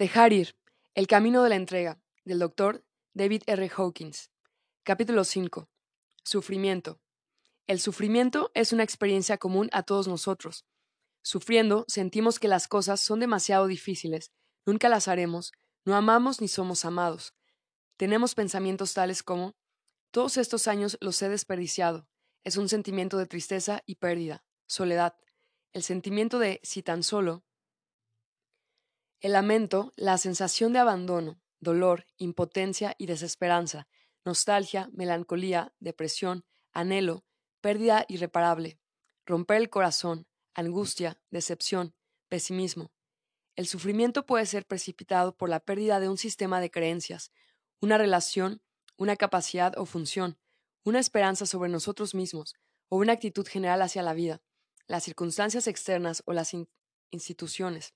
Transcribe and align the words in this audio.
Dejar 0.00 0.32
ir. 0.32 0.56
El 0.94 1.06
camino 1.06 1.42
de 1.42 1.50
la 1.50 1.56
entrega. 1.56 2.00
Del 2.24 2.38
doctor 2.38 2.86
David 3.12 3.42
R. 3.44 3.70
Hawkins. 3.76 4.30
Capítulo 4.82 5.24
5. 5.24 5.68
Sufrimiento. 6.24 7.02
El 7.66 7.80
sufrimiento 7.80 8.50
es 8.54 8.72
una 8.72 8.82
experiencia 8.82 9.36
común 9.36 9.68
a 9.72 9.82
todos 9.82 10.08
nosotros. 10.08 10.64
Sufriendo, 11.20 11.84
sentimos 11.86 12.38
que 12.38 12.48
las 12.48 12.66
cosas 12.66 13.02
son 13.02 13.20
demasiado 13.20 13.66
difíciles, 13.66 14.32
nunca 14.64 14.88
las 14.88 15.06
haremos, 15.06 15.52
no 15.84 15.94
amamos 15.94 16.40
ni 16.40 16.48
somos 16.48 16.86
amados. 16.86 17.34
Tenemos 17.98 18.34
pensamientos 18.34 18.94
tales 18.94 19.22
como, 19.22 19.54
todos 20.12 20.38
estos 20.38 20.66
años 20.66 20.96
los 21.02 21.20
he 21.20 21.28
desperdiciado. 21.28 22.08
Es 22.42 22.56
un 22.56 22.70
sentimiento 22.70 23.18
de 23.18 23.26
tristeza 23.26 23.82
y 23.84 23.96
pérdida, 23.96 24.46
soledad. 24.66 25.18
El 25.74 25.82
sentimiento 25.82 26.38
de 26.38 26.58
si 26.62 26.82
tan 26.82 27.02
solo, 27.02 27.44
el 29.20 29.32
lamento, 29.32 29.92
la 29.96 30.16
sensación 30.16 30.72
de 30.72 30.78
abandono, 30.78 31.40
dolor, 31.60 32.06
impotencia 32.16 32.94
y 32.98 33.06
desesperanza, 33.06 33.86
nostalgia, 34.24 34.88
melancolía, 34.92 35.74
depresión, 35.78 36.44
anhelo, 36.72 37.24
pérdida 37.60 38.06
irreparable, 38.08 38.78
romper 39.26 39.58
el 39.58 39.68
corazón, 39.68 40.26
angustia, 40.54 41.20
decepción, 41.30 41.94
pesimismo. 42.28 42.92
El 43.56 43.66
sufrimiento 43.66 44.24
puede 44.24 44.46
ser 44.46 44.66
precipitado 44.66 45.36
por 45.36 45.50
la 45.50 45.60
pérdida 45.60 46.00
de 46.00 46.08
un 46.08 46.16
sistema 46.16 46.60
de 46.60 46.70
creencias, 46.70 47.30
una 47.80 47.98
relación, 47.98 48.62
una 48.96 49.16
capacidad 49.16 49.76
o 49.76 49.84
función, 49.84 50.38
una 50.82 50.98
esperanza 50.98 51.44
sobre 51.44 51.68
nosotros 51.68 52.14
mismos 52.14 52.54
o 52.88 52.96
una 52.96 53.12
actitud 53.12 53.46
general 53.46 53.82
hacia 53.82 54.02
la 54.02 54.14
vida, 54.14 54.40
las 54.86 55.04
circunstancias 55.04 55.66
externas 55.66 56.22
o 56.24 56.32
las 56.32 56.52
instituciones. 57.10 57.94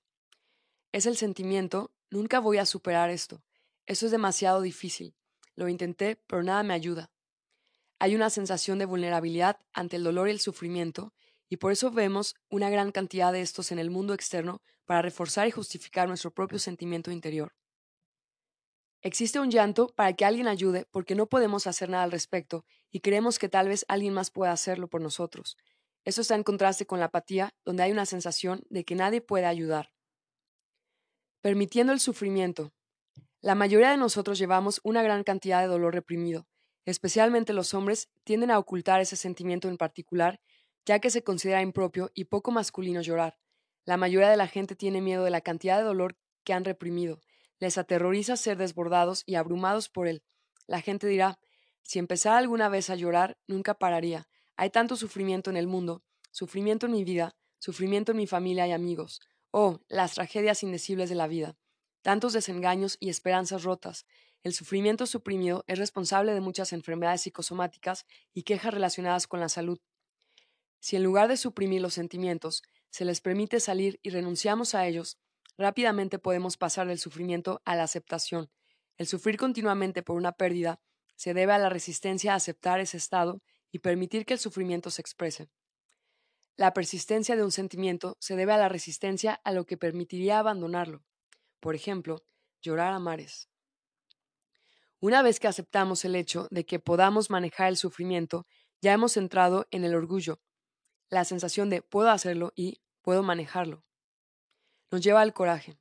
Es 0.91 1.05
el 1.05 1.17
sentimiento, 1.17 1.91
nunca 2.09 2.39
voy 2.39 2.57
a 2.57 2.65
superar 2.65 3.09
esto. 3.09 3.43
Eso 3.85 4.05
es 4.05 4.11
demasiado 4.11 4.61
difícil. 4.61 5.15
Lo 5.55 5.69
intenté, 5.69 6.15
pero 6.27 6.43
nada 6.43 6.63
me 6.63 6.73
ayuda. 6.73 7.11
Hay 7.99 8.15
una 8.15 8.29
sensación 8.29 8.79
de 8.79 8.85
vulnerabilidad 8.85 9.59
ante 9.73 9.95
el 9.95 10.03
dolor 10.03 10.27
y 10.27 10.31
el 10.31 10.39
sufrimiento, 10.39 11.13
y 11.49 11.57
por 11.57 11.71
eso 11.71 11.91
vemos 11.91 12.35
una 12.49 12.69
gran 12.69 12.91
cantidad 12.91 13.31
de 13.31 13.41
estos 13.41 13.71
en 13.71 13.79
el 13.79 13.89
mundo 13.89 14.13
externo 14.13 14.61
para 14.85 15.01
reforzar 15.01 15.47
y 15.47 15.51
justificar 15.51 16.07
nuestro 16.07 16.31
propio 16.31 16.59
sentimiento 16.59 17.11
interior. 17.11 17.55
Existe 19.01 19.39
un 19.39 19.51
llanto 19.51 19.87
para 19.95 20.13
que 20.13 20.25
alguien 20.25 20.47
ayude 20.47 20.87
porque 20.89 21.13
no 21.13 21.27
podemos 21.27 21.67
hacer 21.67 21.89
nada 21.89 22.03
al 22.03 22.11
respecto 22.11 22.65
y 22.89 23.01
creemos 23.01 23.37
que 23.37 23.49
tal 23.49 23.67
vez 23.67 23.85
alguien 23.87 24.13
más 24.13 24.31
pueda 24.31 24.51
hacerlo 24.51 24.87
por 24.87 24.99
nosotros. 24.99 25.57
Eso 26.05 26.21
está 26.21 26.35
en 26.35 26.43
contraste 26.43 26.85
con 26.85 26.99
la 26.99 27.05
apatía, 27.05 27.53
donde 27.63 27.83
hay 27.83 27.91
una 27.91 28.05
sensación 28.05 28.63
de 28.69 28.83
que 28.83 28.95
nadie 28.95 29.21
puede 29.21 29.45
ayudar. 29.45 29.94
Permitiendo 31.45 31.93
el 31.93 31.99
sufrimiento. 31.99 32.73
La 33.39 33.53
mayoría 33.53 33.91
de 33.91 33.97
nosotros 33.97 34.39
llevamos 34.39 34.81
una 34.83 35.03
gran 35.03 35.23
cantidad 35.23 35.61
de 35.61 35.67
dolor 35.67 35.93
reprimido. 35.93 36.47
Especialmente 36.85 37.53
los 37.53 37.75
hombres 37.75 38.09
tienden 38.23 38.49
a 38.49 38.57
ocultar 38.57 38.99
ese 38.99 39.15
sentimiento 39.15 39.69
en 39.69 39.77
particular, 39.77 40.41
ya 40.87 40.97
que 40.97 41.11
se 41.11 41.23
considera 41.23 41.61
impropio 41.61 42.09
y 42.15 42.23
poco 42.23 42.49
masculino 42.49 42.99
llorar. 42.99 43.37
La 43.83 43.95
mayoría 43.95 44.31
de 44.31 44.37
la 44.37 44.47
gente 44.47 44.75
tiene 44.75 45.01
miedo 45.01 45.23
de 45.23 45.29
la 45.29 45.41
cantidad 45.41 45.77
de 45.77 45.83
dolor 45.83 46.17
que 46.43 46.53
han 46.53 46.65
reprimido. 46.65 47.21
Les 47.59 47.77
aterroriza 47.77 48.37
ser 48.37 48.57
desbordados 48.57 49.21
y 49.27 49.35
abrumados 49.35 49.87
por 49.87 50.07
él. 50.07 50.23
La 50.65 50.81
gente 50.81 51.05
dirá, 51.05 51.37
si 51.83 51.99
empezara 51.99 52.39
alguna 52.39 52.69
vez 52.69 52.89
a 52.89 52.95
llorar, 52.95 53.37
nunca 53.45 53.75
pararía. 53.75 54.27
Hay 54.57 54.71
tanto 54.71 54.95
sufrimiento 54.95 55.51
en 55.51 55.57
el 55.57 55.67
mundo, 55.67 56.01
sufrimiento 56.31 56.87
en 56.87 56.93
mi 56.93 57.03
vida, 57.03 57.35
sufrimiento 57.59 58.13
en 58.13 58.17
mi 58.17 58.25
familia 58.25 58.65
y 58.65 58.71
amigos. 58.71 59.21
Oh, 59.57 59.79
las 59.87 60.15
tragedias 60.15 60.63
indecibles 60.63 61.07
de 61.07 61.15
la 61.15 61.27
vida, 61.27 61.55
tantos 62.01 62.33
desengaños 62.33 62.97
y 62.99 63.07
esperanzas 63.07 63.63
rotas. 63.63 64.05
El 64.43 64.51
sufrimiento 64.51 65.05
suprimido 65.05 65.63
es 65.67 65.79
responsable 65.79 66.33
de 66.33 66.41
muchas 66.41 66.73
enfermedades 66.73 67.21
psicosomáticas 67.21 68.05
y 68.33 68.43
quejas 68.43 68.73
relacionadas 68.73 69.27
con 69.27 69.39
la 69.39 69.47
salud. 69.47 69.79
Si 70.81 70.97
en 70.97 71.03
lugar 71.03 71.29
de 71.29 71.37
suprimir 71.37 71.81
los 71.81 71.93
sentimientos, 71.93 72.63
se 72.89 73.05
les 73.05 73.21
permite 73.21 73.61
salir 73.61 73.97
y 74.03 74.09
renunciamos 74.09 74.75
a 74.75 74.87
ellos, 74.87 75.19
rápidamente 75.57 76.19
podemos 76.19 76.57
pasar 76.57 76.87
del 76.87 76.99
sufrimiento 76.99 77.61
a 77.63 77.77
la 77.77 77.83
aceptación. 77.83 78.51
El 78.97 79.07
sufrir 79.07 79.37
continuamente 79.37 80.03
por 80.03 80.17
una 80.17 80.33
pérdida 80.33 80.81
se 81.15 81.33
debe 81.33 81.53
a 81.53 81.59
la 81.59 81.69
resistencia 81.69 82.33
a 82.33 82.35
aceptar 82.35 82.81
ese 82.81 82.97
estado 82.97 83.41
y 83.71 83.79
permitir 83.79 84.25
que 84.25 84.33
el 84.33 84.39
sufrimiento 84.39 84.91
se 84.91 85.01
exprese. 85.01 85.47
La 86.57 86.73
persistencia 86.73 87.35
de 87.35 87.43
un 87.43 87.51
sentimiento 87.51 88.15
se 88.19 88.37
debe 88.37 88.53
a 88.53 88.57
la 88.57 88.69
resistencia 88.69 89.41
a 89.43 89.51
lo 89.51 89.65
que 89.65 89.75
permitiría 89.75 90.39
abandonarlo. 90.39 91.03
Por 91.59 91.75
ejemplo, 91.75 92.23
llorar 92.61 92.93
a 92.93 92.99
mares. 92.99 93.49
Una 95.01 95.21
vez 95.21 95.39
que 95.39 95.49
aceptamos 95.49 96.05
el 96.05 96.15
hecho 96.15 96.47
de 96.51 96.65
que 96.65 96.79
podamos 96.79 97.29
manejar 97.29 97.67
el 97.67 97.77
sufrimiento, 97.77 98.47
ya 98.81 98.93
hemos 98.93 99.17
entrado 99.17 99.67
en 99.69 99.83
el 99.83 99.93
orgullo, 99.95 100.39
la 101.09 101.25
sensación 101.25 101.69
de 101.69 101.81
puedo 101.81 102.09
hacerlo 102.09 102.53
y 102.55 102.81
puedo 103.01 103.21
manejarlo. 103.21 103.83
Nos 104.91 105.01
lleva 105.01 105.21
al 105.21 105.33
coraje. 105.33 105.77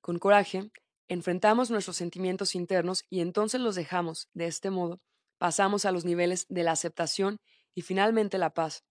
Con 0.00 0.18
coraje, 0.18 0.70
enfrentamos 1.08 1.70
nuestros 1.70 1.96
sentimientos 1.96 2.54
internos 2.54 3.04
y 3.10 3.20
entonces 3.20 3.60
los 3.60 3.74
dejamos. 3.74 4.28
De 4.34 4.46
este 4.46 4.70
modo, 4.70 5.00
pasamos 5.38 5.84
a 5.84 5.92
los 5.92 6.04
niveles 6.04 6.46
de 6.48 6.62
la 6.62 6.72
aceptación 6.72 7.40
y 7.74 7.82
finalmente 7.82 8.38
la 8.38 8.54
paz. 8.54 8.84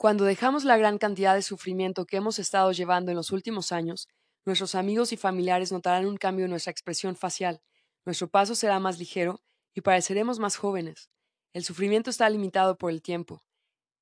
Cuando 0.00 0.24
dejamos 0.24 0.64
la 0.64 0.78
gran 0.78 0.96
cantidad 0.96 1.34
de 1.34 1.42
sufrimiento 1.42 2.06
que 2.06 2.16
hemos 2.16 2.38
estado 2.38 2.72
llevando 2.72 3.10
en 3.10 3.18
los 3.18 3.32
últimos 3.32 3.70
años, 3.70 4.08
nuestros 4.46 4.74
amigos 4.74 5.12
y 5.12 5.18
familiares 5.18 5.72
notarán 5.72 6.06
un 6.06 6.16
cambio 6.16 6.46
en 6.46 6.50
nuestra 6.50 6.70
expresión 6.70 7.16
facial, 7.16 7.60
nuestro 8.06 8.26
paso 8.30 8.54
será 8.54 8.80
más 8.80 8.98
ligero 8.98 9.42
y 9.74 9.82
pareceremos 9.82 10.38
más 10.38 10.56
jóvenes. 10.56 11.10
El 11.52 11.64
sufrimiento 11.64 12.08
está 12.08 12.30
limitado 12.30 12.78
por 12.78 12.90
el 12.90 13.02
tiempo. 13.02 13.44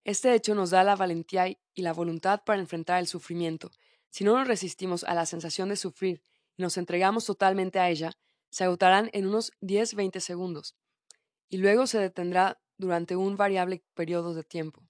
Este 0.05 0.33
hecho 0.35 0.55
nos 0.55 0.71
da 0.71 0.85
la 0.85 0.95
valentía 0.95 1.49
y 1.49 1.83
la 1.83 1.93
voluntad 1.93 2.43
para 2.47 2.61
enfrentar 2.61 3.01
el 3.01 3.09
sufrimiento. 3.09 3.73
Si 4.09 4.23
no 4.23 4.39
nos 4.39 4.47
resistimos 4.47 5.03
a 5.03 5.15
la 5.15 5.27
sensación 5.27 5.69
de 5.69 5.75
sufrir 5.75 6.23
y 6.57 6.63
nos 6.63 6.77
entregamos 6.77 7.25
totalmente 7.25 7.81
a 7.81 7.91
ella, 7.91 8.13
se 8.51 8.63
agotarán 8.63 9.11
en 9.15 9.27
unos 9.27 9.51
10-20 9.63 10.21
segundos, 10.21 10.77
y 11.49 11.57
luego 11.57 11.89
se 11.89 11.99
detendrá 11.99 12.61
durante 12.77 13.17
un 13.17 13.37
variable 13.37 13.83
periodo 13.95 14.33
de 14.35 14.45
tiempo. 14.45 14.88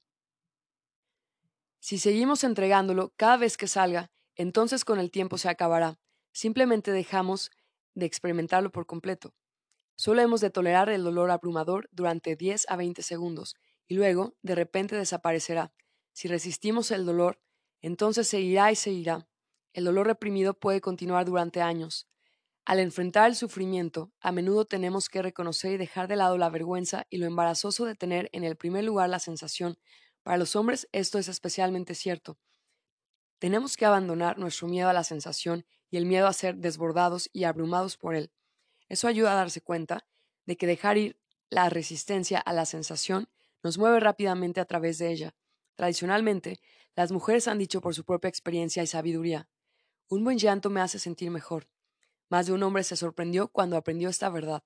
Si 1.80 1.98
seguimos 1.98 2.44
entregándolo 2.44 3.12
cada 3.16 3.36
vez 3.36 3.56
que 3.56 3.68
salga, 3.68 4.10
entonces 4.34 4.84
con 4.84 4.98
el 4.98 5.10
tiempo 5.10 5.38
se 5.38 5.48
acabará. 5.48 5.98
Simplemente 6.32 6.92
dejamos 6.92 7.50
de 7.94 8.06
experimentarlo 8.06 8.70
por 8.70 8.86
completo. 8.86 9.34
Solo 9.96 10.22
hemos 10.22 10.40
de 10.40 10.50
tolerar 10.50 10.88
el 10.90 11.02
dolor 11.02 11.30
abrumador 11.30 11.88
durante 11.90 12.36
10 12.36 12.66
a 12.68 12.76
20 12.76 13.02
segundos 13.02 13.56
y 13.88 13.94
luego 13.94 14.36
de 14.42 14.54
repente 14.54 14.96
desaparecerá. 14.96 15.72
Si 16.12 16.28
resistimos 16.28 16.90
el 16.90 17.04
dolor, 17.04 17.40
entonces 17.80 18.28
seguirá 18.28 18.70
y 18.70 18.76
seguirá. 18.76 19.28
El 19.72 19.84
dolor 19.84 20.06
reprimido 20.06 20.54
puede 20.54 20.80
continuar 20.80 21.24
durante 21.24 21.60
años. 21.60 22.08
Al 22.64 22.80
enfrentar 22.80 23.28
el 23.28 23.34
sufrimiento, 23.34 24.12
a 24.20 24.30
menudo 24.30 24.66
tenemos 24.66 25.08
que 25.08 25.22
reconocer 25.22 25.72
y 25.72 25.78
dejar 25.78 26.06
de 26.06 26.16
lado 26.16 26.36
la 26.36 26.50
vergüenza 26.50 27.06
y 27.08 27.16
lo 27.16 27.26
embarazoso 27.26 27.84
de 27.84 27.94
tener 27.94 28.28
en 28.32 28.44
el 28.44 28.56
primer 28.56 28.84
lugar 28.84 29.08
la 29.08 29.20
sensación 29.20 29.78
para 30.22 30.38
los 30.38 30.56
hombres 30.56 30.88
esto 30.92 31.18
es 31.18 31.28
especialmente 31.28 31.94
cierto. 31.94 32.38
Tenemos 33.38 33.76
que 33.76 33.86
abandonar 33.86 34.38
nuestro 34.38 34.68
miedo 34.68 34.88
a 34.88 34.92
la 34.92 35.04
sensación 35.04 35.64
y 35.90 35.96
el 35.96 36.06
miedo 36.06 36.26
a 36.26 36.32
ser 36.32 36.56
desbordados 36.56 37.30
y 37.32 37.44
abrumados 37.44 37.96
por 37.96 38.14
él. 38.14 38.32
Eso 38.88 39.06
ayuda 39.08 39.32
a 39.32 39.36
darse 39.36 39.60
cuenta 39.60 40.06
de 40.46 40.56
que 40.56 40.66
dejar 40.66 40.98
ir 40.98 41.20
la 41.50 41.70
resistencia 41.70 42.38
a 42.38 42.52
la 42.52 42.66
sensación 42.66 43.28
nos 43.62 43.78
mueve 43.78 44.00
rápidamente 44.00 44.60
a 44.60 44.64
través 44.64 44.98
de 44.98 45.10
ella. 45.10 45.34
Tradicionalmente, 45.76 46.60
las 46.94 47.12
mujeres 47.12 47.48
han 47.48 47.58
dicho 47.58 47.80
por 47.80 47.94
su 47.94 48.04
propia 48.04 48.28
experiencia 48.28 48.82
y 48.82 48.86
sabiduría, 48.86 49.48
un 50.08 50.24
buen 50.24 50.38
llanto 50.38 50.70
me 50.70 50.80
hace 50.80 50.98
sentir 50.98 51.30
mejor. 51.30 51.68
Más 52.28 52.46
de 52.46 52.52
un 52.52 52.62
hombre 52.62 52.82
se 52.82 52.96
sorprendió 52.96 53.48
cuando 53.48 53.76
aprendió 53.76 54.08
esta 54.08 54.28
verdad. 54.30 54.62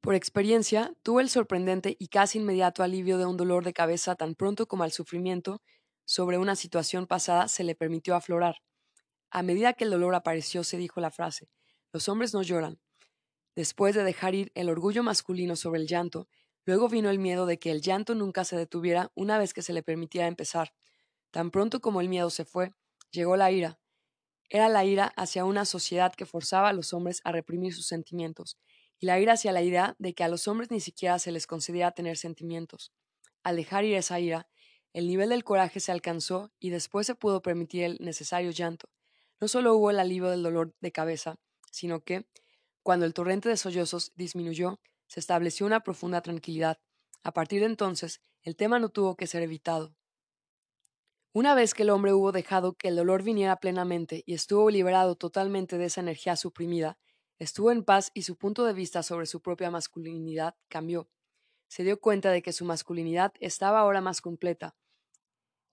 Por 0.00 0.14
experiencia, 0.14 0.94
tuve 1.02 1.22
el 1.22 1.28
sorprendente 1.28 1.96
y 1.98 2.08
casi 2.08 2.38
inmediato 2.38 2.82
alivio 2.82 3.18
de 3.18 3.26
un 3.26 3.36
dolor 3.36 3.64
de 3.64 3.72
cabeza 3.72 4.14
tan 4.14 4.34
pronto 4.34 4.68
como 4.68 4.84
al 4.84 4.92
sufrimiento 4.92 5.60
sobre 6.04 6.38
una 6.38 6.56
situación 6.56 7.06
pasada 7.06 7.48
se 7.48 7.64
le 7.64 7.74
permitió 7.74 8.14
aflorar. 8.14 8.62
A 9.30 9.42
medida 9.42 9.74
que 9.74 9.84
el 9.84 9.90
dolor 9.90 10.14
apareció, 10.14 10.64
se 10.64 10.76
dijo 10.76 11.00
la 11.00 11.10
frase, 11.10 11.50
los 11.92 12.08
hombres 12.08 12.32
no 12.32 12.42
lloran. 12.42 12.80
Después 13.56 13.94
de 13.94 14.04
dejar 14.04 14.34
ir 14.34 14.52
el 14.54 14.70
orgullo 14.70 15.02
masculino 15.02 15.56
sobre 15.56 15.80
el 15.80 15.88
llanto, 15.88 16.28
luego 16.64 16.88
vino 16.88 17.10
el 17.10 17.18
miedo 17.18 17.44
de 17.44 17.58
que 17.58 17.72
el 17.72 17.82
llanto 17.82 18.14
nunca 18.14 18.44
se 18.44 18.56
detuviera 18.56 19.10
una 19.16 19.36
vez 19.38 19.52
que 19.52 19.62
se 19.62 19.72
le 19.72 19.82
permitiera 19.82 20.28
empezar. 20.28 20.72
Tan 21.32 21.50
pronto 21.50 21.80
como 21.80 22.00
el 22.00 22.08
miedo 22.08 22.30
se 22.30 22.44
fue, 22.44 22.72
llegó 23.10 23.36
la 23.36 23.50
ira. 23.50 23.80
Era 24.48 24.68
la 24.68 24.84
ira 24.84 25.12
hacia 25.16 25.44
una 25.44 25.64
sociedad 25.64 26.14
que 26.14 26.24
forzaba 26.24 26.68
a 26.68 26.72
los 26.72 26.94
hombres 26.94 27.20
a 27.24 27.32
reprimir 27.32 27.74
sus 27.74 27.86
sentimientos, 27.86 28.58
y 28.98 29.06
la 29.06 29.20
ira 29.20 29.34
hacia 29.34 29.52
la 29.52 29.62
idea 29.62 29.94
de 29.98 30.14
que 30.14 30.24
a 30.24 30.28
los 30.28 30.48
hombres 30.48 30.70
ni 30.70 30.80
siquiera 30.80 31.18
se 31.18 31.32
les 31.32 31.46
concediera 31.46 31.92
tener 31.92 32.16
sentimientos. 32.16 32.92
Al 33.42 33.56
dejar 33.56 33.84
ir 33.84 33.94
esa 33.94 34.18
ira, 34.20 34.48
el 34.92 35.06
nivel 35.06 35.28
del 35.28 35.44
coraje 35.44 35.80
se 35.80 35.92
alcanzó 35.92 36.50
y 36.58 36.70
después 36.70 37.06
se 37.06 37.14
pudo 37.14 37.42
permitir 37.42 37.84
el 37.84 37.98
necesario 38.00 38.50
llanto. 38.50 38.88
no 39.40 39.46
solo 39.46 39.76
hubo 39.76 39.90
el 39.90 40.00
alivio 40.00 40.30
del 40.30 40.42
dolor 40.42 40.74
de 40.80 40.90
cabeza, 40.90 41.36
sino 41.70 42.02
que, 42.02 42.26
cuando 42.82 43.06
el 43.06 43.14
torrente 43.14 43.48
de 43.48 43.56
sollozos 43.56 44.12
disminuyó, 44.16 44.80
se 45.06 45.20
estableció 45.20 45.64
una 45.66 45.80
profunda 45.80 46.20
tranquilidad. 46.22 46.78
A 47.22 47.32
partir 47.32 47.60
de 47.60 47.66
entonces, 47.66 48.20
el 48.42 48.56
tema 48.56 48.78
no 48.80 48.88
tuvo 48.88 49.14
que 49.14 49.28
ser 49.28 49.42
evitado. 49.42 49.94
Una 51.32 51.54
vez 51.54 51.74
que 51.74 51.84
el 51.84 51.90
hombre 51.90 52.12
hubo 52.12 52.32
dejado 52.32 52.74
que 52.74 52.88
el 52.88 52.96
dolor 52.96 53.22
viniera 53.22 53.56
plenamente 53.56 54.24
y 54.26 54.34
estuvo 54.34 54.70
liberado 54.70 55.14
totalmente 55.14 55.78
de 55.78 55.84
esa 55.84 56.00
energía 56.00 56.34
suprimida, 56.34 56.98
estuvo 57.38 57.70
en 57.70 57.84
paz 57.84 58.10
y 58.14 58.22
su 58.22 58.36
punto 58.36 58.64
de 58.64 58.72
vista 58.72 59.02
sobre 59.02 59.26
su 59.26 59.40
propia 59.40 59.70
masculinidad 59.70 60.56
cambió. 60.68 61.08
Se 61.68 61.84
dio 61.84 62.00
cuenta 62.00 62.30
de 62.30 62.42
que 62.42 62.52
su 62.52 62.64
masculinidad 62.64 63.32
estaba 63.40 63.80
ahora 63.80 64.00
más 64.00 64.20
completa. 64.20 64.74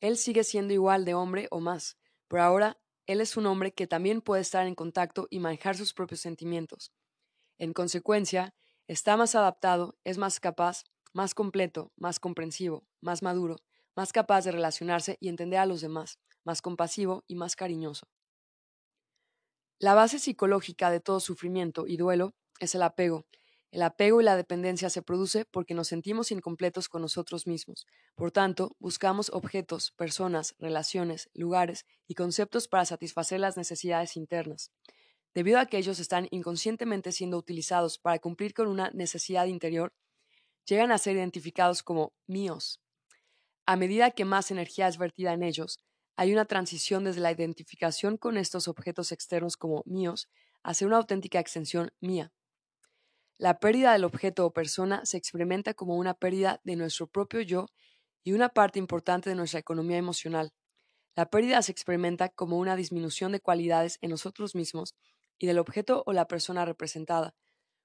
Él 0.01 0.17
sigue 0.17 0.43
siendo 0.43 0.73
igual 0.73 1.05
de 1.05 1.13
hombre 1.13 1.47
o 1.51 1.59
más, 1.59 1.97
pero 2.27 2.43
ahora 2.43 2.77
él 3.07 3.21
es 3.21 3.37
un 3.37 3.45
hombre 3.45 3.73
que 3.73 3.87
también 3.87 4.21
puede 4.21 4.41
estar 4.41 4.65
en 4.67 4.75
contacto 4.75 5.27
y 5.29 5.39
manejar 5.39 5.77
sus 5.77 5.93
propios 5.93 6.21
sentimientos. 6.21 6.91
En 7.57 7.73
consecuencia, 7.73 8.53
está 8.87 9.15
más 9.15 9.35
adaptado, 9.35 9.97
es 10.03 10.17
más 10.17 10.39
capaz, 10.39 10.83
más 11.13 11.33
completo, 11.33 11.91
más 11.95 12.19
comprensivo, 12.19 12.85
más 13.01 13.23
maduro, 13.23 13.57
más 13.95 14.11
capaz 14.11 14.43
de 14.43 14.51
relacionarse 14.51 15.17
y 15.19 15.29
entender 15.29 15.59
a 15.59 15.65
los 15.65 15.81
demás, 15.81 16.19
más 16.43 16.61
compasivo 16.61 17.23
y 17.27 17.35
más 17.35 17.55
cariñoso. 17.55 18.07
La 19.77 19.93
base 19.93 20.19
psicológica 20.19 20.89
de 20.89 21.01
todo 21.01 21.19
sufrimiento 21.19 21.85
y 21.85 21.97
duelo 21.97 22.33
es 22.61 22.75
el 22.75 22.81
apego. 22.81 23.25
El 23.71 23.81
apego 23.81 24.21
y 24.21 24.23
la 24.23 24.37
dependencia 24.37 24.89
se 24.89 25.01
produce 25.01 25.43
porque 25.43 25.73
nos 25.73 25.89
sentimos 25.89 26.31
incompletos 26.31 26.87
con 26.87 27.01
nosotros 27.01 27.45
mismos. 27.45 27.85
Por 28.15 28.31
tanto, 28.31 28.77
buscamos 28.79 29.29
objetos, 29.33 29.91
personas, 29.91 30.55
relaciones, 30.59 31.29
lugares 31.33 31.85
y 32.07 32.15
conceptos 32.15 32.69
para 32.69 32.85
satisfacer 32.85 33.41
las 33.41 33.57
necesidades 33.57 34.15
internas. 34.15 34.71
Debido 35.33 35.59
a 35.59 35.65
que 35.65 35.77
ellos 35.77 35.99
están 35.99 36.29
inconscientemente 36.31 37.11
siendo 37.11 37.37
utilizados 37.37 37.99
para 37.99 38.19
cumplir 38.19 38.53
con 38.53 38.69
una 38.69 38.91
necesidad 38.91 39.47
interior, 39.47 39.93
llegan 40.65 40.93
a 40.93 40.97
ser 40.97 41.17
identificados 41.17 41.83
como 41.83 42.13
míos. 42.27 42.79
A 43.65 43.75
medida 43.75 44.11
que 44.11 44.23
más 44.23 44.51
energía 44.51 44.87
es 44.87 44.97
vertida 44.97 45.33
en 45.33 45.43
ellos, 45.43 45.79
hay 46.15 46.31
una 46.31 46.45
transición 46.45 47.03
desde 47.03 47.21
la 47.21 47.31
identificación 47.31 48.17
con 48.17 48.37
estos 48.37 48.67
objetos 48.67 49.11
externos 49.11 49.57
como 49.57 49.83
míos 49.85 50.29
hacia 50.63 50.87
una 50.87 50.97
auténtica 50.97 51.39
extensión 51.39 51.91
mía. 51.99 52.31
La 53.37 53.59
pérdida 53.59 53.91
del 53.91 54.05
objeto 54.05 54.45
o 54.45 54.53
persona 54.53 55.05
se 55.05 55.17
experimenta 55.17 55.73
como 55.73 55.97
una 55.97 56.13
pérdida 56.13 56.61
de 56.63 56.77
nuestro 56.77 57.07
propio 57.07 57.41
yo 57.41 57.67
y 58.23 58.31
una 58.31 58.49
parte 58.49 58.79
importante 58.79 59.29
de 59.29 59.35
nuestra 59.35 59.59
economía 59.59 59.97
emocional. 59.97 60.53
La 61.15 61.29
pérdida 61.29 61.61
se 61.61 61.71
experimenta 61.71 62.29
como 62.29 62.57
una 62.57 62.75
disminución 62.75 63.33
de 63.33 63.41
cualidades 63.41 63.97
en 64.01 64.11
nosotros 64.11 64.55
mismos 64.55 64.95
y 65.37 65.47
del 65.47 65.59
objeto 65.59 66.03
o 66.05 66.13
la 66.13 66.27
persona 66.27 66.65
representada. 66.65 67.35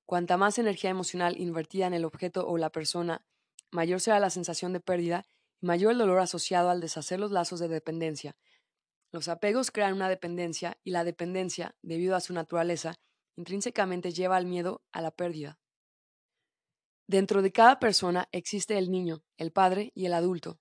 Cuanta 0.06 0.36
más 0.36 0.58
energía 0.58 0.90
emocional 0.90 1.38
invertida 1.38 1.86
en 1.86 1.94
el 1.94 2.04
objeto 2.04 2.46
o 2.46 2.56
la 2.56 2.70
persona, 2.70 3.24
mayor 3.70 4.00
será 4.00 4.20
la 4.20 4.30
sensación 4.30 4.72
de 4.72 4.80
pérdida 4.80 5.24
mayor 5.60 5.92
el 5.92 5.98
dolor 5.98 6.18
asociado 6.20 6.70
al 6.70 6.80
deshacer 6.80 7.20
los 7.20 7.30
lazos 7.30 7.60
de 7.60 7.68
dependencia. 7.68 8.36
Los 9.12 9.28
apegos 9.28 9.70
crean 9.70 9.94
una 9.94 10.08
dependencia 10.08 10.78
y 10.84 10.90
la 10.90 11.04
dependencia, 11.04 11.74
debido 11.82 12.16
a 12.16 12.20
su 12.20 12.32
naturaleza, 12.32 12.94
intrínsecamente 13.36 14.12
lleva 14.12 14.36
al 14.36 14.46
miedo 14.46 14.82
a 14.92 15.00
la 15.00 15.10
pérdida. 15.10 15.58
Dentro 17.06 17.42
de 17.42 17.50
cada 17.50 17.80
persona 17.80 18.28
existe 18.30 18.78
el 18.78 18.90
niño, 18.90 19.24
el 19.36 19.50
padre 19.50 19.90
y 19.94 20.06
el 20.06 20.14
adulto. 20.14 20.60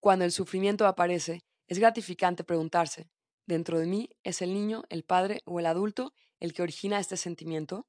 Cuando 0.00 0.24
el 0.24 0.32
sufrimiento 0.32 0.86
aparece, 0.86 1.44
es 1.68 1.78
gratificante 1.78 2.42
preguntarse, 2.42 3.10
¿dentro 3.46 3.78
de 3.78 3.86
mí 3.86 4.10
es 4.24 4.42
el 4.42 4.52
niño, 4.54 4.82
el 4.88 5.04
padre 5.04 5.42
o 5.44 5.60
el 5.60 5.66
adulto 5.66 6.12
el 6.40 6.52
que 6.52 6.62
origina 6.62 6.98
este 6.98 7.16
sentimiento? 7.16 7.86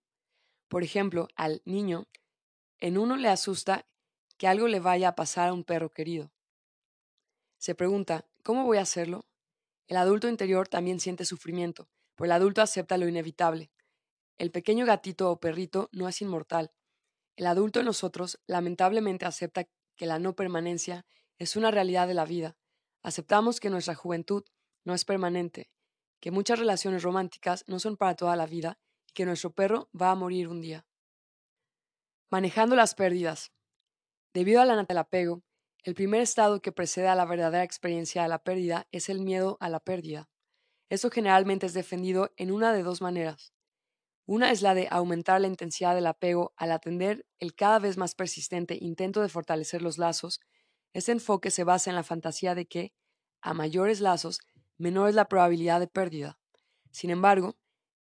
Por 0.68 0.83
ejemplo, 0.83 1.27
al 1.35 1.62
niño, 1.65 2.07
en 2.80 2.97
uno 2.97 3.18
le 3.18 3.30
asusta 3.30 3.88
que 4.39 4.47
algo 4.47 4.69
le 4.69 4.80
vaya 4.80 5.09
a 5.09 5.15
pasar 5.15 5.50
a 5.50 5.53
un 5.53 5.65
perro 5.65 5.91
querido. 5.91 6.31
Se 7.57 7.75
pregunta, 7.75 8.25
¿cómo 8.41 8.63
voy 8.63 8.77
a 8.77 8.83
hacerlo? 8.83 9.25
El 9.86 9.97
adulto 9.97 10.30
interior 10.30 10.69
también 10.69 11.01
siente 11.01 11.25
sufrimiento, 11.25 11.89
pero 12.15 12.25
el 12.25 12.31
adulto 12.31 12.62
acepta 12.62 12.97
lo 12.97 13.07
inevitable. 13.07 13.69
El 14.38 14.50
pequeño 14.50 14.86
gatito 14.86 15.30
o 15.30 15.41
perrito 15.41 15.89
no 15.91 16.07
es 16.07 16.21
inmortal. 16.21 16.71
El 17.36 17.47
adulto 17.47 17.81
en 17.81 17.88
nosotros 17.88 18.39
lamentablemente 18.47 19.25
acepta 19.25 19.68
que 19.97 20.06
la 20.06 20.19
no 20.19 20.38
permanencia 20.38 21.06
es 21.38 21.57
una 21.57 21.69
realidad 21.69 22.07
de 22.07 22.13
la 22.13 22.24
vida. 22.24 22.56
Aceptamos 23.03 23.59
que 23.59 23.69
nuestra 23.69 23.94
juventud 23.94 24.45
no 24.85 24.94
es 24.94 25.03
permanente, 25.03 25.69
que 26.21 26.31
muchas 26.31 26.59
relaciones 26.59 27.03
románticas 27.03 27.65
no 27.68 27.77
son 27.80 27.97
para 27.97 28.15
toda 28.15 28.38
la 28.38 28.45
vida 28.45 28.80
y 29.06 29.12
que 29.12 29.25
nuestro 29.25 29.51
perro 29.51 29.89
va 29.94 30.12
a 30.12 30.15
morir 30.15 30.47
un 30.47 30.62
día. 30.62 30.85
Manejando 32.30 32.77
las 32.77 32.95
pérdidas. 32.95 33.51
Debido 34.33 34.61
al 34.61 34.97
apego, 34.97 35.41
el 35.83 35.95
primer 35.95 36.21
estado 36.21 36.61
que 36.61 36.71
precede 36.71 37.07
a 37.07 37.15
la 37.15 37.25
verdadera 37.25 37.63
experiencia 37.63 38.21
de 38.21 38.29
la 38.29 38.43
pérdida 38.43 38.87
es 38.91 39.09
el 39.09 39.21
miedo 39.21 39.57
a 39.59 39.69
la 39.69 39.79
pérdida. 39.79 40.29
Esto 40.89 41.09
generalmente 41.09 41.65
es 41.65 41.73
defendido 41.73 42.31
en 42.37 42.51
una 42.51 42.71
de 42.71 42.83
dos 42.83 43.01
maneras. 43.01 43.53
Una 44.27 44.51
es 44.51 44.61
la 44.61 44.75
de 44.75 44.87
aumentar 44.91 45.41
la 45.41 45.47
intensidad 45.47 45.95
del 45.95 46.05
apego 46.05 46.53
al 46.57 46.71
atender 46.71 47.25
el 47.39 47.55
cada 47.55 47.79
vez 47.79 47.97
más 47.97 48.13
persistente 48.13 48.77
intento 48.79 49.21
de 49.21 49.29
fortalecer 49.29 49.81
los 49.81 49.97
lazos. 49.97 50.39
Este 50.93 51.11
enfoque 51.11 51.49
se 51.49 51.63
basa 51.63 51.89
en 51.89 51.95
la 51.95 52.03
fantasía 52.03 52.53
de 52.53 52.67
que, 52.67 52.93
a 53.41 53.55
mayores 53.55 53.99
lazos, 53.99 54.41
menor 54.77 55.09
es 55.09 55.15
la 55.15 55.27
probabilidad 55.27 55.79
de 55.79 55.87
pérdida. 55.87 56.37
Sin 56.91 57.09
embargo, 57.09 57.57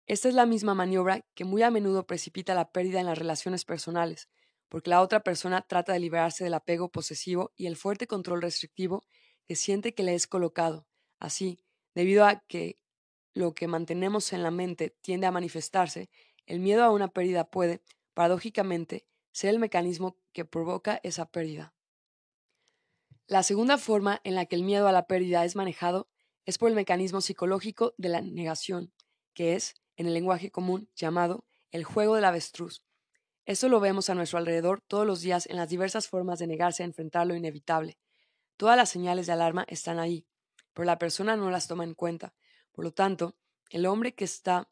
esta 0.08 0.30
es 0.30 0.34
la 0.34 0.48
misma 0.48 0.74
maniobra 0.74 1.22
que 1.36 1.46
muy 1.46 1.62
a 1.62 1.70
menudo 1.70 2.08
precipita 2.08 2.56
la 2.56 2.72
pérdida 2.72 3.00
en 3.00 3.06
las 3.06 3.18
relaciones 3.20 3.66
personales, 3.66 4.30
porque 4.70 4.90
la 4.90 5.02
otra 5.02 5.22
persona 5.22 5.62
trata 5.62 5.94
de 5.94 6.00
liberarse 6.00 6.44
del 6.44 6.54
apego 6.54 6.90
posesivo 6.90 7.52
y 7.56 7.68
el 7.68 7.76
fuerte 7.76 8.08
control 8.08 8.42
restrictivo 8.42 9.06
que 9.48 9.56
siente 9.56 9.94
que 9.94 10.04
le 10.04 10.14
es 10.14 10.28
colocado. 10.28 10.88
Así, 11.20 11.60
debido 11.96 12.26
a 12.26 12.42
que 12.48 12.80
lo 13.34 13.54
que 13.54 13.68
mantenemos 13.68 14.34
en 14.34 14.44
la 14.44 14.52
mente 14.52 14.96
tiende 15.02 15.28
a 15.28 15.32
manifestarse, 15.32 16.10
el 16.46 16.60
miedo 16.60 16.84
a 16.84 16.92
una 16.92 17.08
pérdida 17.08 17.50
puede, 17.50 17.82
paradójicamente, 18.14 19.06
ser 19.32 19.52
el 19.52 19.60
mecanismo 19.60 20.18
que 20.34 20.46
provoca 20.46 21.00
esa 21.04 21.30
pérdida. 21.30 21.74
La 23.28 23.44
segunda 23.44 23.78
forma 23.78 24.22
en 24.24 24.36
la 24.36 24.46
que 24.46 24.56
el 24.56 24.64
miedo 24.64 24.88
a 24.88 24.92
la 24.92 25.06
pérdida 25.06 25.44
es 25.44 25.56
manejado 25.56 26.10
es 26.46 26.58
por 26.58 26.70
el 26.70 26.76
mecanismo 26.76 27.20
psicológico 27.20 27.94
de 27.98 28.10
la 28.10 28.22
negación, 28.22 28.94
que 29.34 29.56
es, 29.56 29.76
en 29.98 30.08
el 30.08 30.14
lenguaje 30.14 30.50
común, 30.50 30.90
llamado 30.96 31.46
el 31.72 31.84
juego 31.84 32.16
del 32.16 32.24
avestruz. 32.24 32.87
Esto 33.48 33.70
lo 33.70 33.80
vemos 33.80 34.10
a 34.10 34.14
nuestro 34.14 34.40
alrededor 34.40 34.82
todos 34.82 35.08
los 35.08 35.22
días 35.22 35.48
en 35.48 35.56
las 35.56 35.70
diversas 35.70 36.10
formas 36.10 36.38
de 36.38 36.48
negarse 36.48 36.84
a 36.84 36.86
enfrentar 36.86 37.26
lo 37.26 37.34
inevitable. 37.34 37.98
Todas 38.58 38.76
las 38.76 38.90
señales 38.90 39.26
de 39.26 39.32
alarma 39.32 39.64
están 39.70 40.00
ahí, 40.00 40.28
pero 40.74 40.86
la 40.86 41.00
persona 41.00 41.38
no 41.38 41.50
las 41.50 41.66
toma 41.66 41.86
en 41.86 41.94
cuenta, 41.94 42.34
por 42.74 42.84
lo 42.84 42.92
tanto, 42.92 43.38
el 43.70 43.86
hombre 43.86 44.14
que 44.14 44.26
está 44.26 44.70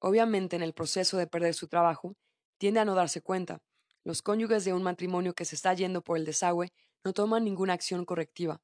obviamente 0.00 0.56
en 0.56 0.62
el 0.62 0.74
proceso 0.74 1.16
de 1.16 1.28
perder 1.28 1.54
su 1.54 1.68
trabajo 1.68 2.16
tiende 2.58 2.80
a 2.80 2.84
no 2.84 2.96
darse 2.96 3.22
cuenta. 3.22 3.62
Los 4.02 4.20
cónyuges 4.20 4.64
de 4.64 4.72
un 4.72 4.82
matrimonio 4.82 5.34
que 5.34 5.44
se 5.44 5.54
está 5.54 5.72
yendo 5.74 6.02
por 6.02 6.18
el 6.18 6.24
desagüe 6.24 6.72
no 7.04 7.12
toman 7.12 7.44
ninguna 7.44 7.74
acción 7.74 8.04
correctiva. 8.04 8.62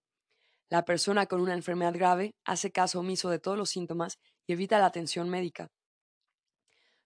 La 0.68 0.84
persona 0.84 1.26
con 1.26 1.40
una 1.40 1.54
enfermedad 1.54 1.94
grave 1.94 2.34
hace 2.44 2.72
caso 2.72 2.98
omiso 2.98 3.30
de 3.30 3.38
todos 3.38 3.56
los 3.56 3.70
síntomas 3.70 4.18
y 4.48 4.54
evita 4.54 4.80
la 4.80 4.86
atención 4.86 5.30
médica. 5.30 5.70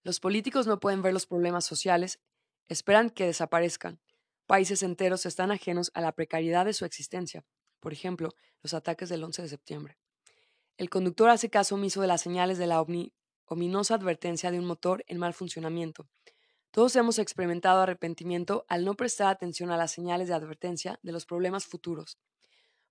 Los 0.05 0.21
políticos 0.21 0.67
no 0.67 0.81
pueden 0.81 1.01
ver 1.01 1.15
los 1.15 1.25
problemas 1.25 1.65
sociales, 1.65 2.21
esperan 2.69 3.09
que 3.09 3.25
desaparezcan. 3.25 4.03
Países 4.47 4.83
enteros 4.83 5.25
están 5.25 5.51
ajenos 5.51 5.91
a 5.95 6.03
la 6.03 6.13
precariedad 6.13 6.67
de 6.67 6.75
su 6.75 6.85
existencia, 6.85 7.43
por 7.81 7.95
ejemplo, 7.95 8.35
los 8.63 8.75
ataques 8.75 9.09
del 9.09 9.25
11 9.25 9.41
de 9.41 9.49
septiembre. 9.49 9.99
El 10.77 10.91
conductor 10.91 11.31
hace 11.31 11.49
caso 11.49 11.77
omiso 11.77 12.03
de 12.03 12.07
las 12.07 12.21
señales 12.21 12.59
de 12.59 12.67
la 12.67 12.85
ominosa 13.47 13.95
advertencia 13.95 14.51
de 14.51 14.59
un 14.59 14.67
motor 14.67 15.03
en 15.07 15.17
mal 15.17 15.33
funcionamiento. 15.33 16.07
Todos 16.71 16.95
hemos 16.97 17.19
experimentado 17.19 17.81
arrepentimiento 17.81 18.67
al 18.69 18.85
no 18.85 18.97
prestar 18.97 19.29
atención 19.29 19.71
a 19.71 19.79
las 19.79 19.93
señales 19.93 20.29
de 20.29 20.35
advertencia 20.35 21.01
de 21.03 21.13
los 21.13 21.25
problemas 21.25 21.65
futuros. 21.65 22.19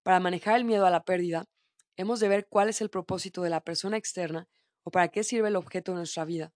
Para 0.01 0.19
manejar 0.19 0.55
el 0.55 0.65
miedo 0.65 0.87
a 0.87 0.89
la 0.89 1.03
pérdida, 1.03 1.45
hemos 1.95 2.19
de 2.19 2.29
ver 2.29 2.47
cuál 2.49 2.69
es 2.69 2.81
el 2.81 2.89
propósito 2.89 3.43
de 3.43 3.51
la 3.51 3.61
persona 3.61 3.97
externa 3.97 4.47
o 4.81 4.89
para 4.89 5.09
qué 5.09 5.23
sirve 5.23 5.49
el 5.49 5.57
objeto 5.57 5.91
de 5.91 5.97
nuestra 5.97 6.25
vida. 6.25 6.53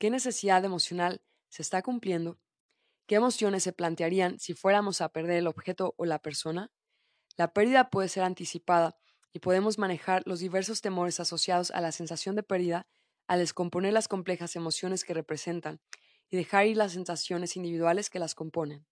¿Qué 0.00 0.08
necesidad 0.08 0.64
emocional 0.64 1.20
se 1.50 1.60
está 1.60 1.82
cumpliendo? 1.82 2.40
¿Qué 3.06 3.16
emociones 3.16 3.62
se 3.64 3.74
plantearían 3.74 4.38
si 4.38 4.54
fuéramos 4.54 5.02
a 5.02 5.10
perder 5.10 5.36
el 5.36 5.46
objeto 5.46 5.94
o 5.98 6.06
la 6.06 6.20
persona? 6.20 6.72
La 7.36 7.52
pérdida 7.52 7.90
puede 7.90 8.08
ser 8.08 8.22
anticipada 8.22 8.96
y 9.34 9.40
podemos 9.40 9.76
manejar 9.76 10.22
los 10.24 10.40
diversos 10.40 10.80
temores 10.80 11.20
asociados 11.20 11.70
a 11.72 11.82
la 11.82 11.92
sensación 11.92 12.34
de 12.34 12.42
pérdida 12.42 12.86
al 13.26 13.40
descomponer 13.40 13.92
las 13.92 14.08
complejas 14.08 14.56
emociones 14.56 15.04
que 15.04 15.12
representan 15.12 15.82
y 16.30 16.38
dejar 16.38 16.66
ir 16.66 16.78
las 16.78 16.92
sensaciones 16.92 17.54
individuales 17.56 18.08
que 18.08 18.20
las 18.20 18.34
componen. 18.34 18.86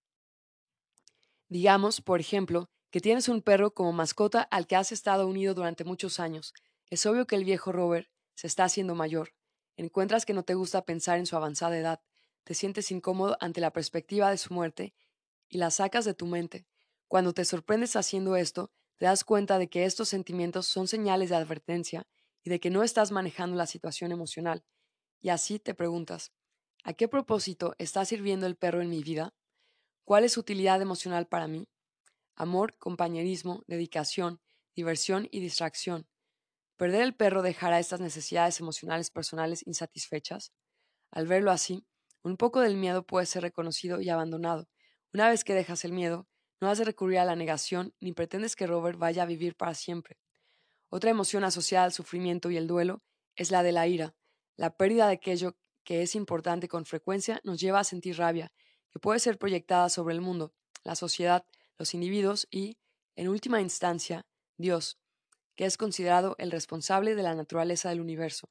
Digamos, 1.48 2.02
por 2.02 2.20
ejemplo, 2.20 2.68
que 2.90 3.00
tienes 3.00 3.30
un 3.30 3.40
perro 3.40 3.72
como 3.72 3.92
mascota 3.92 4.42
al 4.42 4.66
que 4.66 4.76
has 4.76 4.92
estado 4.92 5.26
unido 5.26 5.54
durante 5.54 5.84
muchos 5.84 6.20
años. 6.20 6.52
Es 6.90 7.06
obvio 7.06 7.26
que 7.26 7.36
el 7.36 7.44
viejo 7.44 7.72
Robert 7.72 8.10
se 8.34 8.46
está 8.46 8.64
haciendo 8.64 8.94
mayor. 8.94 9.37
Encuentras 9.78 10.26
que 10.26 10.34
no 10.34 10.42
te 10.42 10.54
gusta 10.54 10.84
pensar 10.84 11.20
en 11.20 11.26
su 11.26 11.36
avanzada 11.36 11.78
edad, 11.78 12.00
te 12.42 12.54
sientes 12.54 12.90
incómodo 12.90 13.36
ante 13.38 13.60
la 13.60 13.72
perspectiva 13.72 14.28
de 14.28 14.36
su 14.36 14.52
muerte 14.52 14.92
y 15.48 15.58
la 15.58 15.70
sacas 15.70 16.04
de 16.04 16.14
tu 16.14 16.26
mente. 16.26 16.66
Cuando 17.06 17.32
te 17.32 17.44
sorprendes 17.44 17.94
haciendo 17.94 18.34
esto, 18.34 18.72
te 18.96 19.06
das 19.06 19.22
cuenta 19.22 19.56
de 19.56 19.68
que 19.68 19.84
estos 19.84 20.08
sentimientos 20.08 20.66
son 20.66 20.88
señales 20.88 21.30
de 21.30 21.36
advertencia 21.36 22.08
y 22.42 22.50
de 22.50 22.58
que 22.58 22.70
no 22.70 22.82
estás 22.82 23.12
manejando 23.12 23.56
la 23.56 23.68
situación 23.68 24.10
emocional. 24.10 24.64
Y 25.20 25.28
así 25.28 25.60
te 25.60 25.74
preguntas, 25.74 26.32
¿a 26.82 26.92
qué 26.92 27.06
propósito 27.06 27.76
está 27.78 28.04
sirviendo 28.04 28.48
el 28.48 28.56
perro 28.56 28.82
en 28.82 28.90
mi 28.90 29.04
vida? 29.04 29.32
¿Cuál 30.04 30.24
es 30.24 30.32
su 30.32 30.40
utilidad 30.40 30.82
emocional 30.82 31.28
para 31.28 31.46
mí? 31.46 31.68
Amor, 32.34 32.76
compañerismo, 32.78 33.62
dedicación, 33.68 34.40
diversión 34.74 35.28
y 35.30 35.38
distracción. 35.38 36.08
¿Perder 36.78 37.02
el 37.02 37.16
perro 37.16 37.42
dejará 37.42 37.80
estas 37.80 38.00
necesidades 38.00 38.60
emocionales 38.60 39.10
personales 39.10 39.66
insatisfechas? 39.66 40.52
Al 41.10 41.26
verlo 41.26 41.50
así, 41.50 41.84
un 42.22 42.36
poco 42.36 42.60
del 42.60 42.76
miedo 42.76 43.04
puede 43.04 43.26
ser 43.26 43.42
reconocido 43.42 44.00
y 44.00 44.08
abandonado. 44.10 44.68
Una 45.12 45.28
vez 45.28 45.42
que 45.42 45.54
dejas 45.54 45.84
el 45.84 45.92
miedo, 45.92 46.28
no 46.60 46.70
has 46.70 46.78
de 46.78 46.84
recurrir 46.84 47.18
a 47.18 47.24
la 47.24 47.34
negación 47.34 47.94
ni 47.98 48.12
pretendes 48.12 48.54
que 48.54 48.68
Robert 48.68 48.96
vaya 48.96 49.24
a 49.24 49.26
vivir 49.26 49.56
para 49.56 49.74
siempre. 49.74 50.18
Otra 50.88 51.10
emoción 51.10 51.42
asociada 51.42 51.84
al 51.84 51.92
sufrimiento 51.92 52.48
y 52.48 52.56
el 52.56 52.68
duelo 52.68 53.02
es 53.34 53.50
la 53.50 53.64
de 53.64 53.72
la 53.72 53.88
ira. 53.88 54.14
La 54.56 54.76
pérdida 54.76 55.08
de 55.08 55.14
aquello 55.14 55.56
que 55.82 56.02
es 56.02 56.14
importante 56.14 56.68
con 56.68 56.84
frecuencia 56.84 57.40
nos 57.42 57.58
lleva 57.58 57.80
a 57.80 57.84
sentir 57.84 58.18
rabia, 58.18 58.52
que 58.90 59.00
puede 59.00 59.18
ser 59.18 59.36
proyectada 59.36 59.88
sobre 59.88 60.14
el 60.14 60.20
mundo, 60.20 60.54
la 60.84 60.94
sociedad, 60.94 61.44
los 61.76 61.92
individuos 61.92 62.46
y, 62.52 62.78
en 63.16 63.26
última 63.26 63.60
instancia, 63.60 64.26
Dios, 64.56 65.00
que 65.58 65.66
es 65.66 65.76
considerado 65.76 66.36
el 66.38 66.52
responsable 66.52 67.16
de 67.16 67.22
la 67.24 67.34
naturaleza 67.34 67.88
del 67.88 68.00
universo. 68.00 68.48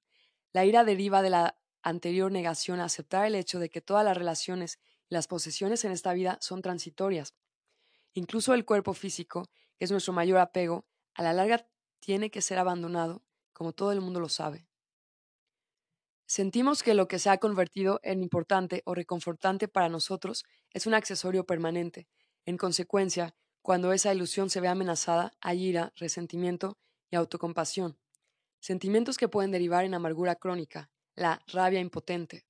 La 0.51 0.65
ira 0.65 0.83
deriva 0.83 1.21
de 1.21 1.29
la 1.29 1.57
anterior 1.81 2.29
negación 2.29 2.81
a 2.81 2.83
aceptar 2.83 3.25
el 3.25 3.35
hecho 3.35 3.59
de 3.59 3.69
que 3.69 3.79
todas 3.79 4.03
las 4.03 4.17
relaciones 4.17 4.77
y 5.09 5.15
las 5.15 5.25
posesiones 5.25 5.85
en 5.85 5.93
esta 5.93 6.11
vida 6.11 6.37
son 6.41 6.61
transitorias. 6.61 7.33
Incluso 8.13 8.53
el 8.53 8.65
cuerpo 8.65 8.93
físico, 8.93 9.47
que 9.77 9.85
es 9.85 9.91
nuestro 9.91 10.11
mayor 10.11 10.39
apego, 10.39 10.85
a 11.13 11.23
la 11.23 11.31
larga 11.31 11.65
tiene 12.01 12.29
que 12.29 12.41
ser 12.41 12.59
abandonado, 12.59 13.23
como 13.53 13.71
todo 13.71 13.93
el 13.93 14.01
mundo 14.01 14.19
lo 14.19 14.27
sabe. 14.27 14.67
Sentimos 16.25 16.83
que 16.83 16.93
lo 16.93 17.07
que 17.07 17.19
se 17.19 17.29
ha 17.29 17.37
convertido 17.37 18.01
en 18.03 18.21
importante 18.21 18.81
o 18.83 18.93
reconfortante 18.93 19.69
para 19.69 19.87
nosotros 19.87 20.43
es 20.73 20.85
un 20.85 20.93
accesorio 20.93 21.45
permanente. 21.45 22.09
En 22.45 22.57
consecuencia, 22.57 23.33
cuando 23.61 23.93
esa 23.93 24.13
ilusión 24.13 24.49
se 24.49 24.59
ve 24.59 24.67
amenazada, 24.67 25.31
hay 25.39 25.63
ira, 25.63 25.93
resentimiento 25.95 26.77
y 27.09 27.15
autocompasión. 27.15 27.97
Sentimientos 28.59 29.17
que 29.17 29.27
pueden 29.27 29.51
derivar 29.51 29.85
en 29.85 29.93
amargura 29.93 30.35
crónica, 30.35 30.89
la 31.15 31.41
rabia 31.47 31.79
impotente. 31.79 32.45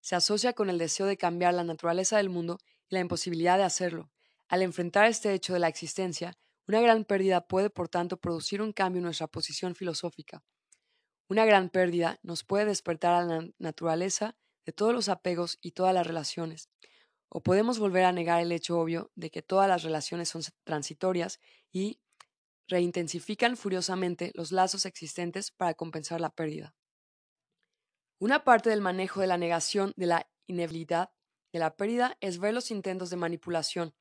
Se 0.00 0.14
asocia 0.14 0.52
con 0.52 0.70
el 0.70 0.78
deseo 0.78 1.06
de 1.06 1.16
cambiar 1.16 1.54
la 1.54 1.64
naturaleza 1.64 2.16
del 2.18 2.30
mundo 2.30 2.58
y 2.88 2.94
la 2.94 3.00
imposibilidad 3.00 3.58
de 3.58 3.64
hacerlo. 3.64 4.10
Al 4.48 4.62
enfrentar 4.62 5.06
este 5.06 5.32
hecho 5.32 5.52
de 5.52 5.58
la 5.58 5.68
existencia, 5.68 6.38
una 6.68 6.80
gran 6.80 7.04
pérdida 7.04 7.46
puede, 7.46 7.70
por 7.70 7.88
tanto, 7.88 8.16
producir 8.16 8.62
un 8.62 8.72
cambio 8.72 8.98
en 8.98 9.04
nuestra 9.04 9.26
posición 9.26 9.74
filosófica. 9.74 10.42
Una 11.28 11.44
gran 11.44 11.70
pérdida 11.70 12.20
nos 12.22 12.44
puede 12.44 12.66
despertar 12.66 13.14
a 13.14 13.24
la 13.24 13.48
naturaleza 13.58 14.36
de 14.64 14.72
todos 14.72 14.92
los 14.92 15.08
apegos 15.08 15.58
y 15.60 15.72
todas 15.72 15.94
las 15.94 16.06
relaciones. 16.06 16.68
O 17.28 17.42
podemos 17.42 17.78
volver 17.78 18.04
a 18.04 18.12
negar 18.12 18.40
el 18.40 18.52
hecho 18.52 18.78
obvio 18.78 19.10
de 19.14 19.30
que 19.30 19.42
todas 19.42 19.68
las 19.68 19.82
relaciones 19.82 20.28
son 20.28 20.42
transitorias 20.64 21.40
y 21.72 22.00
reintensifican 22.68 23.56
furiosamente 23.56 24.32
los 24.34 24.52
lazos 24.52 24.86
existentes 24.86 25.50
para 25.50 25.74
compensar 25.74 26.20
la 26.20 26.30
pérdida. 26.30 26.74
Una 28.18 28.44
parte 28.44 28.70
del 28.70 28.80
manejo 28.80 29.20
de 29.20 29.26
la 29.26 29.38
negación 29.38 29.92
de 29.96 30.06
la 30.06 30.30
inevitabilidad 30.46 31.10
de 31.52 31.58
la 31.58 31.76
pérdida 31.76 32.16
es 32.20 32.38
ver 32.38 32.54
los 32.54 32.70
intentos 32.70 33.10
de 33.10 33.16
manipulación. 33.16 33.94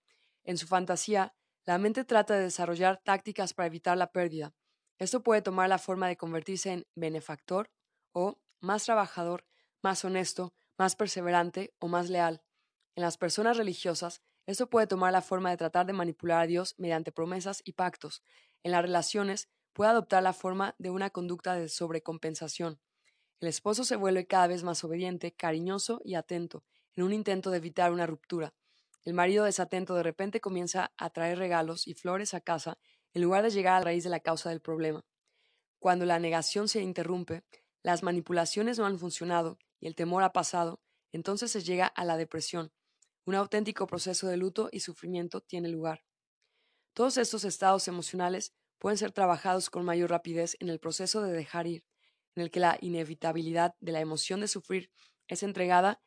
En 0.44 0.58
su 0.58 0.68
fantasía, 0.68 1.36
la 1.66 1.78
mente 1.78 2.04
trata 2.04 2.36
de 2.36 2.42
desarrollar 2.42 3.02
tácticas 3.04 3.54
para 3.54 3.68
evitar 3.68 3.98
la 3.98 4.12
pérdida. 4.12 4.54
Esto 5.00 5.24
puede 5.24 5.42
tomar 5.42 5.70
la 5.70 5.78
forma 5.78 6.08
de 6.08 6.18
convertirse 6.18 6.72
en 6.72 6.88
benefactor 6.96 7.72
o 8.14 8.40
más 8.62 8.86
trabajador, 8.86 9.46
más 9.82 10.06
honesto, 10.06 10.54
más 10.78 10.96
perseverante 10.96 11.74
o 11.80 11.88
más 11.88 12.10
leal. 12.10 12.44
En 12.96 13.04
las 13.04 13.18
personas 13.18 13.58
religiosas, 13.58 14.22
esto 14.46 14.70
puede 14.70 14.88
tomar 14.88 15.12
la 15.12 15.22
forma 15.22 15.50
de 15.50 15.58
tratar 15.58 15.86
de 15.86 15.94
manipular 15.94 16.42
a 16.42 16.48
Dios 16.48 16.76
mediante 16.78 17.12
promesas 17.12 17.62
y 17.66 17.74
pactos. 17.74 18.22
En 18.66 18.72
las 18.72 18.82
relaciones, 18.82 19.48
puede 19.74 19.92
adoptar 19.92 20.24
la 20.24 20.34
forma 20.34 20.74
de 20.80 20.90
una 20.90 21.12
conducta 21.12 21.54
de 21.54 21.70
sobrecompensación. 21.70 22.80
El 23.40 23.48
esposo 23.48 23.84
se 23.84 23.96
vuelve 23.96 24.26
cada 24.26 24.48
vez 24.48 24.64
más 24.64 24.84
obediente, 24.84 25.36
cariñoso 25.36 26.02
y 26.04 26.16
atento, 26.16 26.64
en 26.96 27.04
un 27.04 27.14
intento 27.14 27.52
de 27.52 27.58
evitar 27.58 27.92
una 27.92 28.08
ruptura. 28.08 28.56
El 29.04 29.14
marido 29.14 29.46
desatento 29.46 29.94
de 29.94 30.02
repente 30.02 30.42
comienza 30.42 30.92
a 30.98 31.12
traer 31.12 31.38
regalos 31.38 31.86
y 31.86 31.94
flores 31.94 32.34
a 32.34 32.42
casa 32.42 32.80
en 33.14 33.22
lugar 33.22 33.44
de 33.44 33.52
llegar 33.52 33.76
a 33.76 33.80
la 33.82 33.86
raíz 33.86 34.04
de 34.04 34.10
la 34.10 34.20
causa 34.20 34.50
del 34.50 34.62
problema. 34.62 35.06
Cuando 35.78 36.06
la 36.06 36.18
negación 36.18 36.68
se 36.68 36.82
interrumpe, 36.82 37.44
las 37.84 38.02
manipulaciones 38.02 38.80
no 38.80 38.88
han 38.88 38.98
funcionado 38.98 39.60
y 39.80 39.86
el 39.86 39.94
temor 39.94 40.24
ha 40.24 40.34
pasado, 40.34 40.82
entonces 41.12 41.52
se 41.52 41.62
llega 41.62 41.86
a 41.86 42.04
la 42.04 42.18
depresión. 42.18 42.74
Un 43.26 43.36
auténtico 43.36 43.86
proceso 43.86 44.26
de 44.26 44.38
luto 44.38 44.70
y 44.72 44.80
sufrimiento 44.80 45.42
tiene 45.42 45.70
lugar. 45.70 46.04
Todos 46.96 47.18
estos 47.18 47.44
estados 47.44 47.90
emocionales 47.90 48.54
pueden 48.78 48.98
ser 48.98 49.12
trabajados 49.12 49.70
con 49.70 49.84
mayor 49.84 50.12
rapidez 50.12 50.56
en 50.62 50.70
el 50.70 50.80
proceso 50.80 51.22
de 51.22 51.34
dejar 51.34 51.68
ir, 51.68 51.84
en 52.36 52.44
el 52.44 52.52
que 52.52 52.62
la 52.62 52.78
inevitabilidad 52.80 53.76
de 53.82 53.92
la 53.92 54.00
emoción 54.00 54.40
de 54.40 54.48
sufrir 54.48 54.90
es 55.28 55.44
entregada 55.44 56.02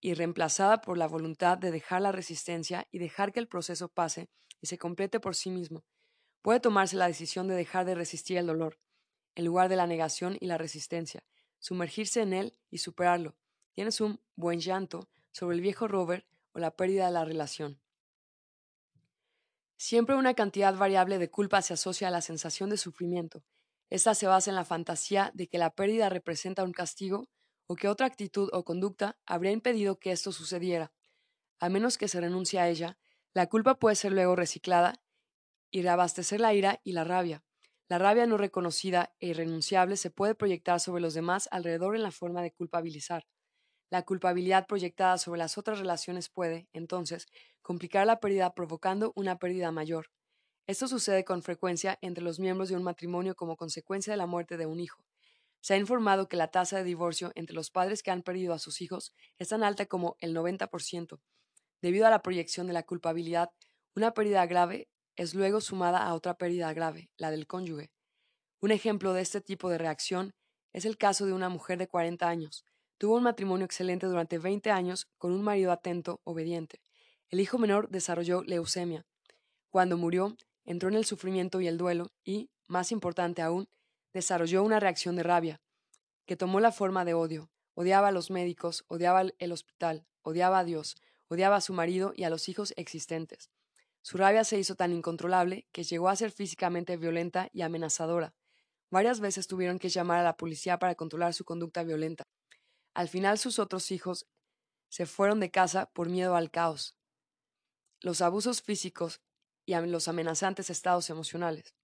y 0.00 0.14
reemplazada 0.14 0.80
por 0.80 0.96
la 0.96 1.06
voluntad 1.06 1.58
de 1.58 1.70
dejar 1.70 2.00
la 2.00 2.10
resistencia 2.10 2.88
y 2.90 3.00
dejar 3.00 3.32
que 3.32 3.40
el 3.40 3.48
proceso 3.48 3.90
pase 3.90 4.30
y 4.62 4.68
se 4.68 4.78
complete 4.78 5.20
por 5.20 5.36
sí 5.36 5.50
mismo. 5.50 5.84
Puede 6.40 6.60
tomarse 6.60 6.96
la 6.96 7.06
decisión 7.06 7.46
de 7.46 7.54
dejar 7.54 7.84
de 7.84 7.94
resistir 7.94 8.38
el 8.38 8.46
dolor, 8.46 8.80
en 9.34 9.44
lugar 9.44 9.68
de 9.68 9.76
la 9.76 9.86
negación 9.86 10.38
y 10.40 10.46
la 10.46 10.56
resistencia, 10.56 11.22
sumergirse 11.58 12.22
en 12.22 12.32
él 12.32 12.58
y 12.70 12.78
superarlo. 12.78 13.36
Tienes 13.74 14.00
un 14.00 14.22
buen 14.36 14.60
llanto 14.60 15.10
sobre 15.32 15.56
el 15.56 15.60
viejo 15.60 15.86
Robert 15.86 16.26
o 16.52 16.60
la 16.60 16.74
pérdida 16.76 17.04
de 17.04 17.12
la 17.12 17.26
relación. 17.26 17.78
Siempre 19.78 20.16
una 20.16 20.34
cantidad 20.34 20.76
variable 20.76 21.18
de 21.18 21.30
culpa 21.30 21.62
se 21.62 21.72
asocia 21.74 22.08
a 22.08 22.10
la 22.10 22.20
sensación 22.20 22.68
de 22.68 22.76
sufrimiento. 22.76 23.44
Esta 23.90 24.14
se 24.14 24.26
basa 24.26 24.50
en 24.50 24.56
la 24.56 24.64
fantasía 24.64 25.30
de 25.34 25.46
que 25.48 25.56
la 25.58 25.70
pérdida 25.70 26.08
representa 26.10 26.64
un 26.64 26.72
castigo 26.72 27.28
o 27.66 27.76
que 27.76 27.88
otra 27.88 28.06
actitud 28.06 28.50
o 28.52 28.64
conducta 28.64 29.18
habría 29.24 29.52
impedido 29.52 29.98
que 29.98 30.10
esto 30.12 30.32
sucediera. 30.32 30.92
A 31.60 31.68
menos 31.68 31.98
que 31.98 32.08
se 32.08 32.20
renuncie 32.20 32.60
a 32.60 32.68
ella, 32.68 32.98
la 33.34 33.48
culpa 33.48 33.78
puede 33.78 33.96
ser 33.96 34.12
luego 34.12 34.36
reciclada 34.36 35.00
y 35.70 35.82
reabastecer 35.82 36.40
la 36.40 36.54
ira 36.54 36.80
y 36.84 36.92
la 36.92 37.04
rabia. 37.04 37.44
La 37.88 37.98
rabia 37.98 38.26
no 38.26 38.38
reconocida 38.38 39.14
e 39.20 39.28
irrenunciable 39.28 39.96
se 39.96 40.10
puede 40.10 40.34
proyectar 40.34 40.80
sobre 40.80 41.02
los 41.02 41.14
demás 41.14 41.48
alrededor 41.52 41.96
en 41.96 42.02
la 42.02 42.12
forma 42.12 42.42
de 42.42 42.52
culpabilizar. 42.52 43.26
La 43.90 44.02
culpabilidad 44.02 44.66
proyectada 44.66 45.16
sobre 45.16 45.38
las 45.38 45.56
otras 45.56 45.78
relaciones 45.78 46.28
puede, 46.28 46.68
entonces, 46.72 47.26
complicar 47.62 48.06
la 48.06 48.20
pérdida 48.20 48.54
provocando 48.54 49.12
una 49.16 49.38
pérdida 49.38 49.72
mayor. 49.72 50.10
Esto 50.66 50.88
sucede 50.88 51.24
con 51.24 51.42
frecuencia 51.42 51.98
entre 52.02 52.22
los 52.22 52.38
miembros 52.38 52.68
de 52.68 52.76
un 52.76 52.82
matrimonio 52.82 53.34
como 53.34 53.56
consecuencia 53.56 54.12
de 54.12 54.18
la 54.18 54.26
muerte 54.26 54.58
de 54.58 54.66
un 54.66 54.80
hijo. 54.80 55.02
Se 55.60 55.72
ha 55.72 55.78
informado 55.78 56.28
que 56.28 56.36
la 56.36 56.50
tasa 56.50 56.76
de 56.76 56.84
divorcio 56.84 57.32
entre 57.34 57.54
los 57.54 57.70
padres 57.70 58.02
que 58.02 58.10
han 58.10 58.22
perdido 58.22 58.52
a 58.52 58.58
sus 58.58 58.82
hijos 58.82 59.14
es 59.38 59.48
tan 59.48 59.64
alta 59.64 59.86
como 59.86 60.16
el 60.20 60.34
90%. 60.34 61.20
Debido 61.80 62.06
a 62.06 62.10
la 62.10 62.20
proyección 62.20 62.66
de 62.66 62.74
la 62.74 62.82
culpabilidad, 62.82 63.50
una 63.94 64.12
pérdida 64.12 64.44
grave 64.46 64.90
es 65.16 65.34
luego 65.34 65.62
sumada 65.62 66.04
a 66.04 66.14
otra 66.14 66.34
pérdida 66.34 66.72
grave, 66.74 67.10
la 67.16 67.30
del 67.30 67.46
cónyuge. 67.46 67.90
Un 68.60 68.70
ejemplo 68.70 69.14
de 69.14 69.22
este 69.22 69.40
tipo 69.40 69.70
de 69.70 69.78
reacción 69.78 70.34
es 70.72 70.84
el 70.84 70.98
caso 70.98 71.26
de 71.26 71.32
una 71.32 71.48
mujer 71.48 71.78
de 71.78 71.88
40 71.88 72.28
años. 72.28 72.64
Tuvo 72.98 73.14
un 73.14 73.22
matrimonio 73.22 73.64
excelente 73.64 74.08
durante 74.08 74.38
20 74.38 74.72
años 74.72 75.08
con 75.18 75.30
un 75.32 75.42
marido 75.42 75.70
atento, 75.70 76.20
obediente. 76.24 76.82
El 77.30 77.38
hijo 77.38 77.56
menor 77.56 77.88
desarrolló 77.90 78.42
leucemia. 78.42 79.06
Cuando 79.70 79.96
murió, 79.96 80.36
entró 80.64 80.88
en 80.88 80.96
el 80.96 81.04
sufrimiento 81.04 81.60
y 81.60 81.68
el 81.68 81.78
duelo 81.78 82.10
y, 82.24 82.50
más 82.66 82.90
importante 82.90 83.40
aún, 83.40 83.68
desarrolló 84.12 84.64
una 84.64 84.80
reacción 84.80 85.14
de 85.14 85.22
rabia, 85.22 85.60
que 86.26 86.36
tomó 86.36 86.58
la 86.58 86.72
forma 86.72 87.04
de 87.04 87.14
odio. 87.14 87.50
Odiaba 87.74 88.08
a 88.08 88.12
los 88.12 88.32
médicos, 88.32 88.84
odiaba 88.88 89.22
el 89.38 89.52
hospital, 89.52 90.04
odiaba 90.22 90.58
a 90.58 90.64
Dios, 90.64 90.96
odiaba 91.28 91.54
a 91.54 91.60
su 91.60 91.72
marido 91.72 92.12
y 92.16 92.24
a 92.24 92.30
los 92.30 92.48
hijos 92.48 92.74
existentes. 92.76 93.50
Su 94.02 94.16
rabia 94.18 94.42
se 94.42 94.58
hizo 94.58 94.74
tan 94.74 94.92
incontrolable 94.92 95.68
que 95.70 95.84
llegó 95.84 96.08
a 96.08 96.16
ser 96.16 96.32
físicamente 96.32 96.96
violenta 96.96 97.48
y 97.52 97.62
amenazadora. 97.62 98.34
Varias 98.90 99.20
veces 99.20 99.46
tuvieron 99.46 99.78
que 99.78 99.88
llamar 99.88 100.18
a 100.18 100.24
la 100.24 100.36
policía 100.36 100.80
para 100.80 100.96
controlar 100.96 101.32
su 101.34 101.44
conducta 101.44 101.84
violenta. 101.84 102.26
Al 102.98 103.08
final 103.08 103.38
sus 103.38 103.60
otros 103.60 103.92
hijos 103.92 104.26
se 104.88 105.06
fueron 105.06 105.38
de 105.38 105.52
casa 105.52 105.88
por 105.92 106.08
miedo 106.08 106.34
al 106.34 106.50
caos, 106.50 106.96
los 108.00 108.20
abusos 108.22 108.60
físicos 108.60 109.20
y 109.64 109.76
los 109.76 110.08
amenazantes 110.08 110.68
estados 110.68 111.08
emocionales. 111.08 111.76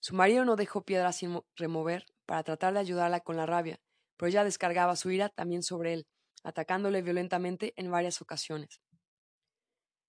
Su 0.00 0.16
marido 0.16 0.44
no 0.44 0.56
dejó 0.56 0.84
piedra 0.84 1.12
sin 1.12 1.40
remover 1.54 2.06
para 2.26 2.42
tratar 2.42 2.74
de 2.74 2.80
ayudarla 2.80 3.20
con 3.20 3.36
la 3.36 3.46
rabia, 3.46 3.80
pero 4.16 4.30
ella 4.30 4.42
descargaba 4.42 4.96
su 4.96 5.12
ira 5.12 5.28
también 5.28 5.62
sobre 5.62 5.92
él, 5.92 6.08
atacándole 6.42 7.02
violentamente 7.02 7.72
en 7.76 7.88
varias 7.92 8.20
ocasiones. 8.20 8.80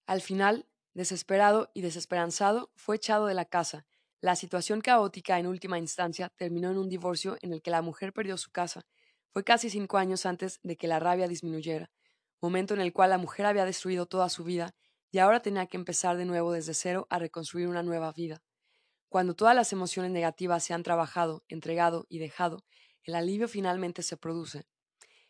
Al 0.08 0.20
final, 0.20 0.68
desesperado 0.96 1.70
y 1.76 1.82
desesperanzado, 1.82 2.72
fue 2.74 2.96
echado 2.96 3.28
de 3.28 3.36
la 3.36 3.46
casa. 3.46 3.86
La 4.20 4.36
situación 4.36 4.82
caótica 4.82 5.38
en 5.38 5.46
última 5.46 5.78
instancia 5.78 6.30
terminó 6.30 6.72
en 6.72 6.80
un 6.80 6.90
divorcio 6.90 7.38
en 7.42 7.54
el 7.54 7.62
que 7.62 7.70
la 7.70 7.84
mujer 7.84 8.14
perdió 8.14 8.36
su 8.36 8.50
casa. 8.50 8.88
Fue 9.32 9.44
casi 9.44 9.70
cinco 9.70 9.98
años 9.98 10.26
antes 10.26 10.60
de 10.64 10.76
que 10.78 10.88
la 10.88 11.00
rabia 11.00 11.28
disminuyera, 11.28 11.92
momento 12.42 12.74
en 12.74 12.82
el 12.82 12.94
cual 12.94 13.12
la 13.12 13.18
mujer 13.18 13.46
había 13.46 13.66
destruido 13.66 14.06
toda 14.06 14.30
su 14.30 14.44
vida 14.44 14.76
y 15.12 15.20
ahora 15.20 15.42
tenía 15.42 15.68
que 15.68 15.78
empezar 15.78 16.18
de 16.18 16.26
nuevo 16.26 16.52
desde 16.52 16.74
cero 16.74 17.08
a 17.10 17.20
reconstruir 17.20 17.68
una 17.68 17.84
nueva 17.84 18.12
vida. 18.12 18.42
Cuando 19.10 19.36
todas 19.36 19.56
las 19.56 19.74
emociones 19.74 20.12
negativas 20.12 20.64
se 20.64 20.74
han 20.74 20.84
trabajado, 20.84 21.44
entregado 21.48 22.06
y 22.10 22.20
dejado, 22.20 22.64
el 23.04 23.16
alivio 23.16 23.48
finalmente 23.48 24.04
se 24.04 24.18
produce, 24.18 24.68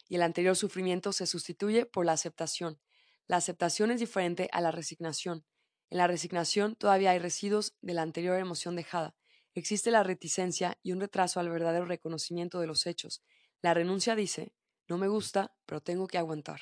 y 0.09 0.15
el 0.15 0.23
anterior 0.23 0.55
sufrimiento 0.55 1.13
se 1.13 1.27
sustituye 1.27 1.85
por 1.85 2.05
la 2.05 2.13
aceptación. 2.13 2.81
La 3.27 3.37
aceptación 3.37 3.91
es 3.91 3.99
diferente 3.99 4.49
a 4.51 4.59
la 4.59 4.71
resignación. 4.71 5.45
En 5.89 5.99
la 5.99 6.07
resignación 6.07 6.75
todavía 6.75 7.11
hay 7.11 7.19
residuos 7.19 7.75
de 7.81 7.93
la 7.93 8.01
anterior 8.01 8.37
emoción 8.37 8.75
dejada. 8.75 9.15
Existe 9.53 9.91
la 9.91 10.03
reticencia 10.03 10.77
y 10.83 10.91
un 10.91 10.99
retraso 10.99 11.39
al 11.39 11.49
verdadero 11.49 11.85
reconocimiento 11.85 12.59
de 12.59 12.67
los 12.67 12.85
hechos. 12.85 13.23
La 13.61 13.73
renuncia 13.73 14.15
dice, 14.15 14.53
no 14.87 14.97
me 14.97 15.07
gusta, 15.07 15.53
pero 15.65 15.81
tengo 15.81 16.07
que 16.07 16.17
aguantar. 16.17 16.61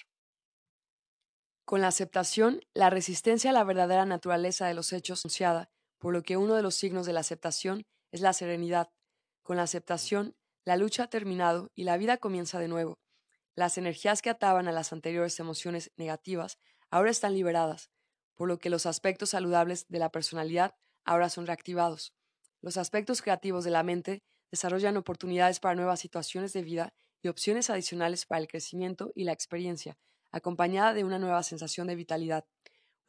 Con 1.63 1.81
la 1.81 1.87
aceptación, 1.87 2.61
la 2.73 2.89
resistencia 2.89 3.49
a 3.49 3.53
la 3.53 3.63
verdadera 3.63 4.05
naturaleza 4.05 4.67
de 4.67 4.73
los 4.73 4.93
hechos 4.93 5.25
anunciada, 5.25 5.69
por 5.97 6.13
lo 6.13 6.23
que 6.23 6.37
uno 6.37 6.55
de 6.55 6.61
los 6.61 6.75
signos 6.75 7.05
de 7.05 7.13
la 7.13 7.19
aceptación 7.19 7.85
es 8.11 8.21
la 8.21 8.33
serenidad. 8.33 8.89
Con 9.43 9.57
la 9.57 9.63
aceptación, 9.63 10.35
la 10.63 10.77
lucha 10.77 11.03
ha 11.03 11.09
terminado 11.09 11.71
y 11.75 11.83
la 11.83 11.97
vida 11.97 12.17
comienza 12.17 12.59
de 12.59 12.67
nuevo. 12.67 12.99
Las 13.55 13.77
energías 13.77 14.21
que 14.21 14.29
ataban 14.29 14.67
a 14.67 14.71
las 14.71 14.93
anteriores 14.93 15.39
emociones 15.39 15.91
negativas 15.97 16.57
ahora 16.89 17.11
están 17.11 17.33
liberadas, 17.33 17.89
por 18.35 18.47
lo 18.47 18.59
que 18.59 18.69
los 18.69 18.85
aspectos 18.85 19.31
saludables 19.31 19.87
de 19.89 19.99
la 19.99 20.09
personalidad 20.09 20.75
ahora 21.03 21.29
son 21.29 21.47
reactivados. 21.47 22.13
Los 22.61 22.77
aspectos 22.77 23.21
creativos 23.21 23.63
de 23.63 23.71
la 23.71 23.83
mente 23.83 24.23
desarrollan 24.51 24.97
oportunidades 24.97 25.59
para 25.59 25.75
nuevas 25.75 25.99
situaciones 25.99 26.53
de 26.53 26.63
vida 26.63 26.93
y 27.21 27.27
opciones 27.27 27.69
adicionales 27.69 28.25
para 28.25 28.41
el 28.41 28.47
crecimiento 28.47 29.11
y 29.15 29.23
la 29.23 29.33
experiencia, 29.33 29.97
acompañada 30.31 30.93
de 30.93 31.03
una 31.03 31.19
nueva 31.19 31.43
sensación 31.43 31.87
de 31.87 31.95
vitalidad. 31.95 32.45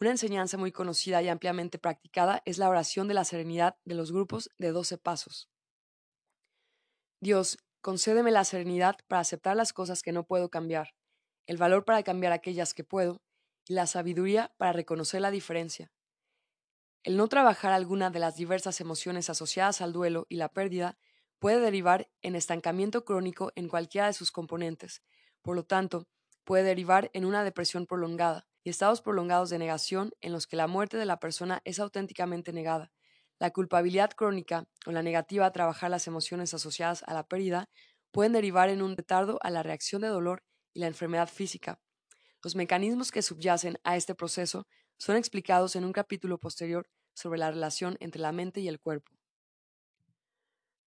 Una 0.00 0.10
enseñanza 0.10 0.56
muy 0.56 0.72
conocida 0.72 1.22
y 1.22 1.28
ampliamente 1.28 1.78
practicada 1.78 2.42
es 2.44 2.58
la 2.58 2.68
oración 2.68 3.08
de 3.08 3.14
la 3.14 3.24
serenidad 3.24 3.76
de 3.84 3.94
los 3.94 4.12
grupos 4.12 4.50
de 4.58 4.70
doce 4.70 4.96
pasos. 4.98 5.48
Dios, 7.20 7.58
concédeme 7.80 8.30
la 8.30 8.44
serenidad 8.44 8.96
para 9.08 9.20
aceptar 9.20 9.56
las 9.56 9.72
cosas 9.72 10.02
que 10.02 10.12
no 10.12 10.24
puedo 10.24 10.50
cambiar, 10.50 10.94
el 11.46 11.56
valor 11.56 11.84
para 11.84 12.02
cambiar 12.02 12.32
aquellas 12.32 12.74
que 12.74 12.84
puedo, 12.84 13.20
y 13.66 13.74
la 13.74 13.86
sabiduría 13.86 14.54
para 14.56 14.72
reconocer 14.72 15.20
la 15.20 15.30
diferencia. 15.30 15.92
El 17.02 17.16
no 17.16 17.28
trabajar 17.28 17.72
alguna 17.72 18.10
de 18.10 18.18
las 18.18 18.36
diversas 18.36 18.80
emociones 18.80 19.30
asociadas 19.30 19.80
al 19.80 19.92
duelo 19.92 20.26
y 20.28 20.36
la 20.36 20.48
pérdida 20.48 20.98
puede 21.38 21.60
derivar 21.60 22.08
en 22.22 22.34
estancamiento 22.34 23.04
crónico 23.04 23.52
en 23.54 23.68
cualquiera 23.68 24.06
de 24.06 24.12
sus 24.12 24.32
componentes. 24.32 25.02
Por 25.42 25.56
lo 25.56 25.64
tanto, 25.64 26.08
puede 26.44 26.64
derivar 26.64 27.10
en 27.12 27.24
una 27.24 27.44
depresión 27.44 27.86
prolongada 27.86 28.46
y 28.64 28.70
estados 28.70 29.02
prolongados 29.02 29.50
de 29.50 29.58
negación 29.58 30.12
en 30.20 30.32
los 30.32 30.46
que 30.46 30.56
la 30.56 30.66
muerte 30.66 30.96
de 30.96 31.06
la 31.06 31.20
persona 31.20 31.60
es 31.64 31.78
auténticamente 31.78 32.52
negada. 32.52 32.92
La 33.38 33.50
culpabilidad 33.50 34.10
crónica 34.10 34.66
o 34.86 34.90
la 34.90 35.02
negativa 35.02 35.46
a 35.46 35.52
trabajar 35.52 35.90
las 35.90 36.06
emociones 36.06 36.54
asociadas 36.54 37.04
a 37.06 37.14
la 37.14 37.26
pérdida 37.28 37.68
pueden 38.10 38.32
derivar 38.32 38.68
en 38.68 38.82
un 38.82 38.96
retardo 38.96 39.38
a 39.42 39.50
la 39.50 39.62
reacción 39.62 40.02
de 40.02 40.08
dolor 40.08 40.42
y 40.74 40.80
la 40.80 40.86
enfermedad 40.86 41.28
física. 41.28 41.80
Los 42.42 42.56
mecanismos 42.56 43.12
que 43.12 43.22
subyacen 43.22 43.78
a 43.84 43.96
este 43.96 44.14
proceso 44.14 44.66
son 44.96 45.16
explicados 45.16 45.76
en 45.76 45.84
un 45.84 45.92
capítulo 45.92 46.38
posterior 46.38 46.88
sobre 47.14 47.38
la 47.38 47.50
relación 47.50 47.96
entre 48.00 48.20
la 48.20 48.32
mente 48.32 48.60
y 48.60 48.68
el 48.68 48.80
cuerpo. 48.80 49.17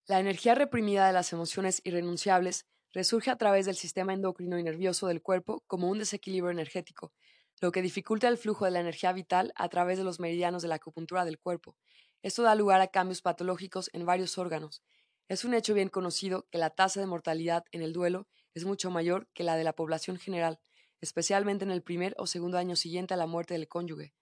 La 0.08 0.18
energía 0.18 0.56
reprimida 0.56 1.06
de 1.06 1.12
las 1.12 1.32
emociones 1.32 1.80
irrenunciables 1.84 2.66
resurge 2.92 3.30
a 3.30 3.36
través 3.36 3.66
del 3.66 3.76
sistema 3.76 4.12
endocrino 4.12 4.58
y 4.58 4.64
nervioso 4.64 5.06
del 5.06 5.22
cuerpo 5.22 5.62
como 5.68 5.88
un 5.88 5.98
desequilibrio 5.98 6.50
energético, 6.50 7.12
lo 7.60 7.70
que 7.70 7.82
dificulta 7.82 8.26
el 8.26 8.36
flujo 8.36 8.64
de 8.64 8.72
la 8.72 8.80
energía 8.80 9.12
vital 9.12 9.52
a 9.54 9.68
través 9.68 9.98
de 9.98 10.04
los 10.04 10.18
meridianos 10.18 10.60
de 10.60 10.66
la 10.66 10.74
acupuntura 10.74 11.24
del 11.24 11.38
cuerpo. 11.38 11.76
Esto 12.20 12.42
da 12.42 12.56
lugar 12.56 12.80
a 12.80 12.88
cambios 12.88 13.22
patológicos 13.22 13.90
en 13.92 14.04
varios 14.04 14.38
órganos. 14.38 14.82
Es 15.28 15.44
un 15.44 15.54
hecho 15.54 15.72
bien 15.72 15.88
conocido 15.88 16.48
que 16.50 16.58
la 16.58 16.70
tasa 16.70 16.98
de 16.98 17.06
mortalidad 17.06 17.62
en 17.70 17.82
el 17.82 17.92
duelo 17.92 18.26
es 18.54 18.64
mucho 18.64 18.90
mayor 18.90 19.28
que 19.34 19.44
la 19.44 19.54
de 19.54 19.62
la 19.62 19.72
población 19.72 20.18
general, 20.18 20.58
especialmente 21.00 21.64
en 21.64 21.70
el 21.70 21.82
primer 21.84 22.16
o 22.18 22.26
segundo 22.26 22.58
año 22.58 22.74
siguiente 22.74 23.14
a 23.14 23.16
la 23.16 23.28
muerte 23.28 23.54
del 23.54 23.68
cónyuge. 23.68 24.14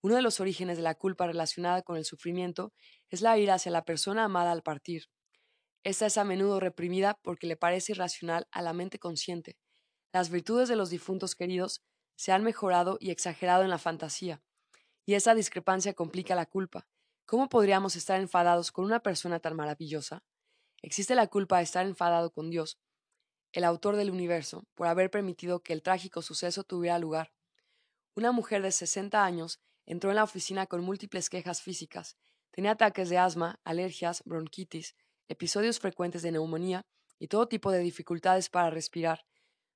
Uno 0.00 0.14
de 0.14 0.22
los 0.22 0.40
orígenes 0.40 0.78
de 0.78 0.84
la 0.84 0.94
culpa 0.94 1.26
relacionada 1.26 1.82
con 1.82 1.98
el 1.98 2.06
sufrimiento 2.06 2.72
es 3.10 3.20
la 3.20 3.36
ira 3.36 3.54
hacia 3.54 3.72
la 3.72 3.84
persona 3.84 4.24
amada 4.24 4.52
al 4.52 4.62
partir. 4.62 5.10
Esta 5.84 6.06
es 6.06 6.18
a 6.18 6.24
menudo 6.24 6.60
reprimida 6.60 7.18
porque 7.22 7.46
le 7.46 7.56
parece 7.56 7.92
irracional 7.92 8.46
a 8.50 8.62
la 8.62 8.72
mente 8.72 8.98
consciente. 8.98 9.56
Las 10.12 10.30
virtudes 10.30 10.68
de 10.68 10.76
los 10.76 10.90
difuntos 10.90 11.34
queridos 11.34 11.82
se 12.16 12.32
han 12.32 12.42
mejorado 12.42 12.98
y 13.00 13.10
exagerado 13.10 13.62
en 13.62 13.70
la 13.70 13.78
fantasía, 13.78 14.42
y 15.06 15.14
esa 15.14 15.34
discrepancia 15.34 15.94
complica 15.94 16.34
la 16.34 16.46
culpa. 16.46 16.86
¿Cómo 17.26 17.48
podríamos 17.48 17.94
estar 17.94 18.20
enfadados 18.20 18.72
con 18.72 18.84
una 18.84 19.00
persona 19.00 19.38
tan 19.38 19.54
maravillosa? 19.54 20.24
Existe 20.82 21.14
la 21.14 21.26
culpa 21.26 21.58
de 21.58 21.64
estar 21.64 21.86
enfadado 21.86 22.32
con 22.32 22.50
Dios, 22.50 22.78
el 23.52 23.64
autor 23.64 23.96
del 23.96 24.10
universo, 24.10 24.66
por 24.74 24.86
haber 24.86 25.10
permitido 25.10 25.62
que 25.62 25.72
el 25.72 25.82
trágico 25.82 26.22
suceso 26.22 26.64
tuviera 26.64 26.98
lugar. 26.98 27.32
Una 28.14 28.32
mujer 28.32 28.62
de 28.62 28.72
60 28.72 29.24
años 29.24 29.60
entró 29.86 30.10
en 30.10 30.16
la 30.16 30.24
oficina 30.24 30.66
con 30.66 30.82
múltiples 30.82 31.30
quejas 31.30 31.62
físicas. 31.62 32.18
Tenía 32.50 32.72
ataques 32.72 33.08
de 33.08 33.18
asma, 33.18 33.60
alergias, 33.64 34.22
bronquitis, 34.24 34.96
episodios 35.28 35.78
frecuentes 35.78 36.22
de 36.22 36.32
neumonía 36.32 36.86
y 37.18 37.28
todo 37.28 37.48
tipo 37.48 37.70
de 37.70 37.80
dificultades 37.80 38.48
para 38.48 38.70
respirar. 38.70 39.24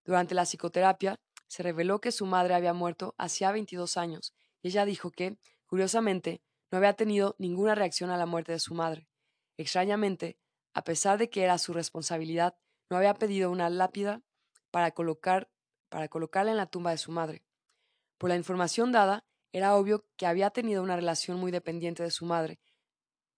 Durante 0.04 0.34
la 0.34 0.44
psicoterapia, 0.44 1.20
se 1.46 1.62
reveló 1.62 2.00
que 2.00 2.12
su 2.12 2.26
madre 2.26 2.54
había 2.54 2.72
muerto 2.72 3.14
hacía 3.18 3.52
22 3.52 3.96
años 3.96 4.34
y 4.62 4.68
ella 4.68 4.84
dijo 4.84 5.10
que, 5.10 5.36
curiosamente, 5.66 6.42
no 6.70 6.78
había 6.78 6.94
tenido 6.94 7.36
ninguna 7.38 7.74
reacción 7.74 8.10
a 8.10 8.16
la 8.16 8.26
muerte 8.26 8.52
de 8.52 8.58
su 8.58 8.74
madre. 8.74 9.06
Extrañamente, 9.58 10.38
a 10.72 10.82
pesar 10.82 11.18
de 11.18 11.28
que 11.28 11.42
era 11.42 11.58
su 11.58 11.74
responsabilidad, 11.74 12.56
no 12.88 12.96
había 12.96 13.14
pedido 13.14 13.50
una 13.50 13.68
lápida 13.68 14.22
para, 14.70 14.92
colocar, 14.92 15.50
para 15.90 16.08
colocarla 16.08 16.52
en 16.52 16.56
la 16.56 16.66
tumba 16.66 16.90
de 16.90 16.98
su 16.98 17.12
madre. 17.12 17.44
Por 18.16 18.30
la 18.30 18.36
información 18.36 18.92
dada, 18.92 19.26
era 19.52 19.76
obvio 19.76 20.06
que 20.16 20.26
había 20.26 20.50
tenido 20.50 20.82
una 20.82 20.96
relación 20.96 21.38
muy 21.38 21.52
dependiente 21.52 22.02
de 22.02 22.10
su 22.10 22.24
madre 22.24 22.58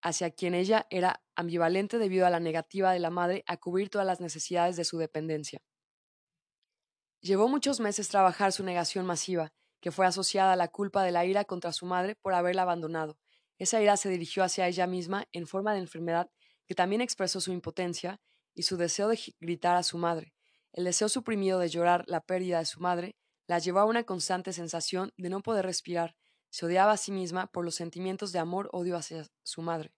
hacia 0.05 0.31
quien 0.31 0.55
ella 0.55 0.87
era 0.91 1.25
ambivalente 1.35 1.99
debido 1.99 2.27
a 2.27 2.31
la 2.31 2.39
negativa 2.39 2.93
de 2.93 3.01
la 3.01 3.09
madre 3.09 3.43
a 3.47 3.57
cubrir 3.57 3.89
todas 3.89 4.07
las 4.07 4.21
necesidades 4.21 4.77
de 4.77 4.85
su 4.85 4.99
dependencia. 4.99 5.61
Llevó 7.21 7.49
muchos 7.49 7.81
meses 7.81 8.11
trabajar 8.11 8.53
su 8.53 8.63
negación 8.65 9.07
masiva, 9.07 9.55
que 9.81 9.91
fue 9.91 10.07
asociada 10.07 10.53
a 10.53 10.57
la 10.57 10.69
culpa 10.69 11.03
de 11.03 11.11
la 11.11 11.25
ira 11.25 11.47
contra 11.47 11.73
su 11.73 11.87
madre 11.87 12.17
por 12.17 12.35
haberla 12.35 12.63
abandonado. 12.63 13.19
Esa 13.59 13.81
ira 13.81 13.97
se 13.97 14.11
dirigió 14.11 14.45
hacia 14.45 14.69
ella 14.69 14.87
misma 14.87 15.25
en 15.33 15.47
forma 15.47 15.73
de 15.73 15.81
enfermedad 15.81 16.31
que 16.67 16.75
también 16.75 17.01
expresó 17.01 17.41
su 17.41 17.53
impotencia 17.53 18.21
y 18.55 18.65
su 18.65 18.77
deseo 18.77 19.09
de 19.09 19.19
gritar 19.41 19.75
a 19.75 19.83
su 19.83 19.97
madre. 19.97 20.35
El 20.73 20.85
deseo 20.85 21.09
suprimido 21.09 21.59
de 21.59 21.69
llorar 21.69 22.05
la 22.09 22.21
pérdida 22.21 22.59
de 22.59 22.67
su 22.67 22.81
madre 22.81 23.17
la 23.47 23.59
llevó 23.59 23.81
a 23.81 23.85
una 23.87 24.05
constante 24.05 24.53
sensación 24.53 25.13
de 25.17 25.31
no 25.31 25.41
poder 25.41 25.65
respirar 25.65 26.15
se 26.55 26.67
odiaba 26.67 26.93
a 26.93 26.97
sí 26.97 27.11
misma 27.11 27.49
por 27.49 27.65
los 27.65 27.75
sentimientos 27.75 28.31
de 28.31 28.39
amor-odio 28.39 28.97
hacia 28.97 29.27
su 29.43 29.61
madre. 29.61 29.93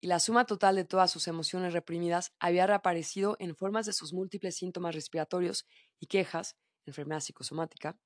Y 0.00 0.08
la 0.08 0.18
suma 0.18 0.44
total 0.44 0.74
de 0.74 0.84
todas 0.84 1.12
sus 1.12 1.28
emociones 1.28 1.72
reprimidas 1.72 2.32
había 2.40 2.66
reaparecido 2.66 3.36
en 3.38 3.54
formas 3.54 3.86
de 3.86 3.92
sus 3.92 4.12
múltiples 4.12 4.56
síntomas 4.56 4.96
respiratorios 4.96 5.68
y 6.00 6.08
quejas, 6.08 6.56
enfermedad 6.86 7.20
psicosomática. 7.20 7.96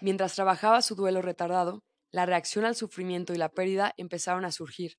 Mientras 0.00 0.34
trabajaba 0.34 0.80
su 0.80 0.94
duelo 0.94 1.20
retardado, 1.20 1.84
la 2.10 2.24
reacción 2.24 2.64
al 2.64 2.74
sufrimiento 2.74 3.34
y 3.34 3.36
la 3.36 3.50
pérdida 3.50 3.92
empezaron 3.98 4.46
a 4.46 4.50
surgir, 4.50 4.96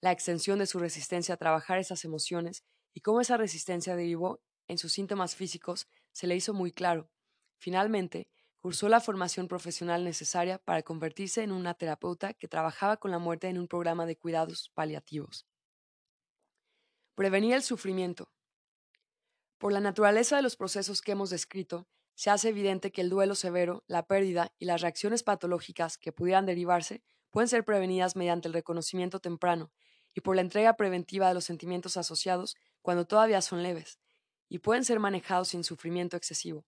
la 0.00 0.12
extensión 0.12 0.60
de 0.60 0.66
su 0.66 0.78
resistencia 0.78 1.34
a 1.34 1.38
trabajar 1.38 1.80
esas 1.80 2.04
emociones 2.04 2.62
y 2.94 3.00
cómo 3.00 3.20
esa 3.20 3.36
resistencia 3.36 3.96
derivó 3.96 4.40
en 4.68 4.78
sus 4.78 4.92
síntomas 4.92 5.34
físicos 5.34 5.88
se 6.12 6.28
le 6.28 6.36
hizo 6.36 6.54
muy 6.54 6.70
claro. 6.70 7.10
Finalmente, 7.58 8.28
Cursó 8.62 8.88
la 8.88 9.00
formación 9.00 9.48
profesional 9.48 10.04
necesaria 10.04 10.56
para 10.58 10.84
convertirse 10.84 11.42
en 11.42 11.50
una 11.50 11.74
terapeuta 11.74 12.32
que 12.32 12.46
trabajaba 12.46 12.96
con 12.96 13.10
la 13.10 13.18
muerte 13.18 13.48
en 13.48 13.58
un 13.58 13.66
programa 13.66 14.06
de 14.06 14.16
cuidados 14.16 14.70
paliativos. 14.72 15.48
Prevenir 17.16 17.54
el 17.54 17.64
sufrimiento. 17.64 18.30
Por 19.58 19.72
la 19.72 19.80
naturaleza 19.80 20.36
de 20.36 20.42
los 20.42 20.54
procesos 20.54 21.02
que 21.02 21.10
hemos 21.10 21.30
descrito, 21.30 21.88
se 22.14 22.30
hace 22.30 22.50
evidente 22.50 22.92
que 22.92 23.00
el 23.00 23.10
duelo 23.10 23.34
severo, 23.34 23.82
la 23.88 24.06
pérdida 24.06 24.54
y 24.60 24.66
las 24.66 24.80
reacciones 24.80 25.24
patológicas 25.24 25.98
que 25.98 26.12
pudieran 26.12 26.46
derivarse 26.46 27.02
pueden 27.30 27.48
ser 27.48 27.64
prevenidas 27.64 28.14
mediante 28.14 28.46
el 28.46 28.54
reconocimiento 28.54 29.18
temprano 29.18 29.72
y 30.14 30.20
por 30.20 30.36
la 30.36 30.42
entrega 30.42 30.76
preventiva 30.76 31.26
de 31.26 31.34
los 31.34 31.46
sentimientos 31.46 31.96
asociados 31.96 32.54
cuando 32.80 33.08
todavía 33.08 33.42
son 33.42 33.64
leves, 33.64 33.98
y 34.48 34.60
pueden 34.60 34.84
ser 34.84 35.00
manejados 35.00 35.48
sin 35.48 35.64
sufrimiento 35.64 36.16
excesivo. 36.16 36.64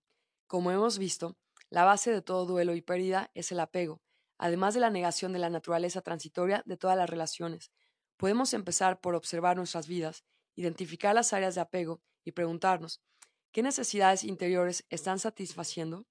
Como 0.47 0.71
hemos 0.71 0.97
visto, 0.97 1.37
la 1.69 1.83
base 1.83 2.11
de 2.11 2.21
todo 2.21 2.45
duelo 2.45 2.75
y 2.75 2.81
pérdida 2.81 3.31
es 3.33 3.51
el 3.51 3.59
apego, 3.59 4.01
además 4.37 4.73
de 4.73 4.79
la 4.79 4.89
negación 4.89 5.33
de 5.33 5.39
la 5.39 5.49
naturaleza 5.49 6.01
transitoria 6.01 6.63
de 6.65 6.77
todas 6.77 6.97
las 6.97 7.09
relaciones. 7.09 7.71
Podemos 8.17 8.53
empezar 8.53 9.01
por 9.01 9.15
observar 9.15 9.57
nuestras 9.57 9.87
vidas, 9.87 10.23
identificar 10.55 11.13
las 11.15 11.33
áreas 11.33 11.55
de 11.55 11.61
apego 11.61 12.01
y 12.23 12.31
preguntarnos, 12.31 13.01
¿qué 13.51 13.61
necesidades 13.61 14.23
interiores 14.23 14.85
están 14.89 15.19
satisfaciendo? 15.19 16.05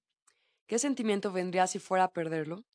¿Qué 0.67 0.79
sentimiento 0.79 1.31
vendría 1.31 1.67
si 1.67 1.79
fuera 1.79 2.05
a 2.05 2.13
perderlo? 2.13 2.65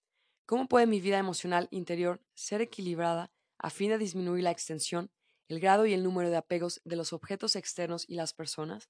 ¿Cómo 0.46 0.68
puede 0.68 0.86
mi 0.86 1.00
vida 1.00 1.18
emocional 1.18 1.68
interior 1.70 2.20
ser 2.34 2.60
equilibrada 2.60 3.32
a 3.58 3.70
fin 3.70 3.90
de 3.90 3.98
disminuir 3.98 4.44
la 4.44 4.50
extensión, 4.50 5.10
el 5.48 5.60
grado 5.60 5.86
y 5.86 5.92
el 5.92 6.02
número 6.02 6.30
de 6.30 6.36
apegos 6.36 6.80
de 6.84 6.96
los 6.96 7.12
objetos 7.12 7.56
externos 7.56 8.04
y 8.08 8.14
las 8.14 8.32
personas? 8.32 8.88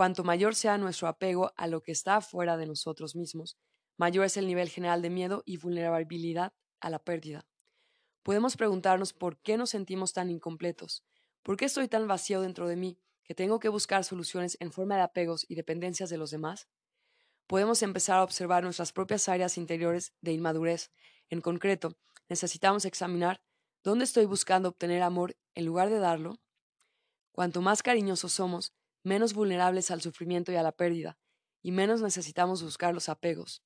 Cuanto 0.00 0.24
mayor 0.24 0.54
sea 0.54 0.78
nuestro 0.78 1.08
apego 1.08 1.52
a 1.58 1.66
lo 1.66 1.82
que 1.82 1.92
está 1.92 2.22
fuera 2.22 2.56
de 2.56 2.64
nosotros 2.64 3.14
mismos, 3.14 3.58
mayor 3.98 4.24
es 4.24 4.38
el 4.38 4.46
nivel 4.46 4.70
general 4.70 5.02
de 5.02 5.10
miedo 5.10 5.42
y 5.44 5.58
vulnerabilidad 5.58 6.54
a 6.80 6.88
la 6.88 7.00
pérdida. 7.00 7.46
Podemos 8.22 8.56
preguntarnos 8.56 9.12
por 9.12 9.36
qué 9.42 9.58
nos 9.58 9.68
sentimos 9.68 10.14
tan 10.14 10.30
incompletos, 10.30 11.04
por 11.42 11.58
qué 11.58 11.66
estoy 11.66 11.86
tan 11.86 12.08
vacío 12.08 12.40
dentro 12.40 12.66
de 12.66 12.76
mí 12.76 12.98
que 13.24 13.34
tengo 13.34 13.60
que 13.60 13.68
buscar 13.68 14.02
soluciones 14.02 14.56
en 14.58 14.72
forma 14.72 14.96
de 14.96 15.02
apegos 15.02 15.44
y 15.50 15.54
dependencias 15.54 16.08
de 16.08 16.16
los 16.16 16.30
demás. 16.30 16.66
Podemos 17.46 17.82
empezar 17.82 18.20
a 18.20 18.24
observar 18.24 18.64
nuestras 18.64 18.94
propias 18.94 19.28
áreas 19.28 19.58
interiores 19.58 20.14
de 20.22 20.32
inmadurez. 20.32 20.90
En 21.28 21.42
concreto, 21.42 21.94
necesitamos 22.30 22.86
examinar 22.86 23.42
¿Dónde 23.84 24.06
estoy 24.06 24.24
buscando 24.24 24.70
obtener 24.70 25.02
amor 25.02 25.36
en 25.54 25.66
lugar 25.66 25.90
de 25.90 25.98
darlo? 25.98 26.40
Cuanto 27.32 27.60
más 27.60 27.82
cariñosos 27.82 28.32
somos, 28.32 28.72
menos 29.02 29.34
vulnerables 29.34 29.90
al 29.90 30.00
sufrimiento 30.00 30.52
y 30.52 30.56
a 30.56 30.62
la 30.62 30.72
pérdida, 30.72 31.18
y 31.62 31.72
menos 31.72 32.02
necesitamos 32.02 32.62
buscar 32.62 32.94
los 32.94 33.08
apegos. 33.08 33.62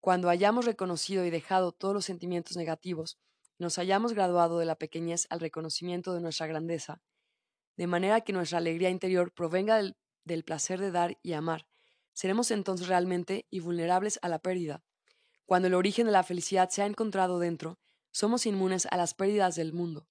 Cuando 0.00 0.30
hayamos 0.30 0.64
reconocido 0.64 1.24
y 1.24 1.30
dejado 1.30 1.72
todos 1.72 1.94
los 1.94 2.04
sentimientos 2.04 2.56
negativos, 2.56 3.18
nos 3.58 3.78
hayamos 3.78 4.14
graduado 4.14 4.58
de 4.58 4.64
la 4.64 4.76
pequeñez 4.76 5.26
al 5.28 5.40
reconocimiento 5.40 6.14
de 6.14 6.22
nuestra 6.22 6.46
grandeza, 6.46 7.02
de 7.76 7.86
manera 7.86 8.22
que 8.22 8.32
nuestra 8.32 8.58
alegría 8.58 8.90
interior 8.90 9.32
provenga 9.32 9.76
del, 9.76 10.44
placer 10.44 10.80
de 10.80 10.90
dar 10.90 11.18
y 11.22 11.34
amar, 11.34 11.66
seremos 12.12 12.50
entonces 12.50 12.88
realmente 12.88 13.46
invulnerables 13.50 14.18
a 14.22 14.28
la 14.28 14.38
pérdida. 14.38 14.82
Cuando 15.44 15.68
el 15.68 15.74
origen 15.74 16.06
de 16.06 16.12
la 16.12 16.22
felicidad 16.22 16.70
se 16.70 16.82
ha 16.82 16.86
encontrado 16.86 17.38
dentro, 17.38 17.78
somos 18.10 18.46
inmunes 18.46 18.86
a 18.90 18.96
las 18.96 19.14
pérdidas 19.14 19.54
del 19.56 19.72
mundo. 19.72 20.06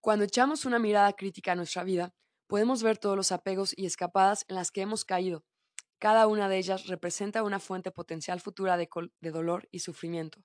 Cuando 0.00 0.24
echamos 0.24 0.64
una 0.64 0.78
mirada 0.78 1.12
crítica 1.12 1.52
a 1.52 1.56
nuestra 1.56 1.84
vida, 1.84 2.14
podemos 2.50 2.82
ver 2.82 2.98
todos 2.98 3.16
los 3.16 3.30
apegos 3.30 3.72
y 3.76 3.86
escapadas 3.86 4.44
en 4.48 4.56
las 4.56 4.72
que 4.72 4.80
hemos 4.80 5.04
caído. 5.04 5.44
Cada 6.00 6.26
una 6.26 6.48
de 6.48 6.58
ellas 6.58 6.88
representa 6.88 7.44
una 7.44 7.60
fuente 7.60 7.92
potencial 7.92 8.40
futura 8.40 8.76
de, 8.76 8.88
dolor 9.30 9.68
y 9.70 9.78
sufrimiento. 9.78 10.42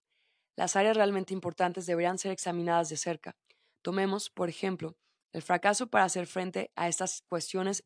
Las 0.56 0.76
áreas 0.76 0.96
realmente 0.96 1.34
importantes 1.34 1.88
deberían 1.88 2.20
ser 2.20 2.32
examinadas 2.32 2.90
de 2.90 2.98
cerca. 2.98 3.36
Tomemos, 3.82 4.30
por 4.30 4.50
ejemplo, 4.50 4.96
el 5.32 5.42
fracaso 5.42 5.88
para 5.88 6.04
hacer 6.04 6.28
frente 6.28 6.72
a 6.76 6.88
estas 6.88 7.24
cuestiones 7.28 7.84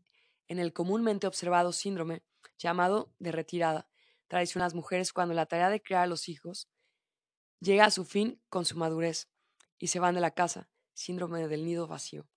en 0.49 0.59
el 0.59 0.73
comúnmente 0.73 1.25
observado 1.25 1.71
síndrome 1.71 2.21
llamado 2.57 3.13
de 3.19 3.31
retirada, 3.31 3.87
tradición 4.27 4.61
las 4.61 4.73
mujeres 4.73 5.13
cuando 5.13 5.33
la 5.33 5.45
tarea 5.45 5.69
de 5.69 5.81
criar 5.81 6.03
a 6.03 6.07
los 6.07 6.27
hijos 6.27 6.67
llega 7.61 7.85
a 7.85 7.91
su 7.91 8.03
fin 8.03 8.41
con 8.49 8.65
su 8.65 8.77
madurez 8.77 9.29
y 9.77 9.87
se 9.87 9.99
van 9.99 10.13
de 10.13 10.21
la 10.21 10.31
casa, 10.31 10.69
síndrome 10.93 11.47
del 11.47 11.63
nido 11.63 11.87
vacío. 11.87 12.27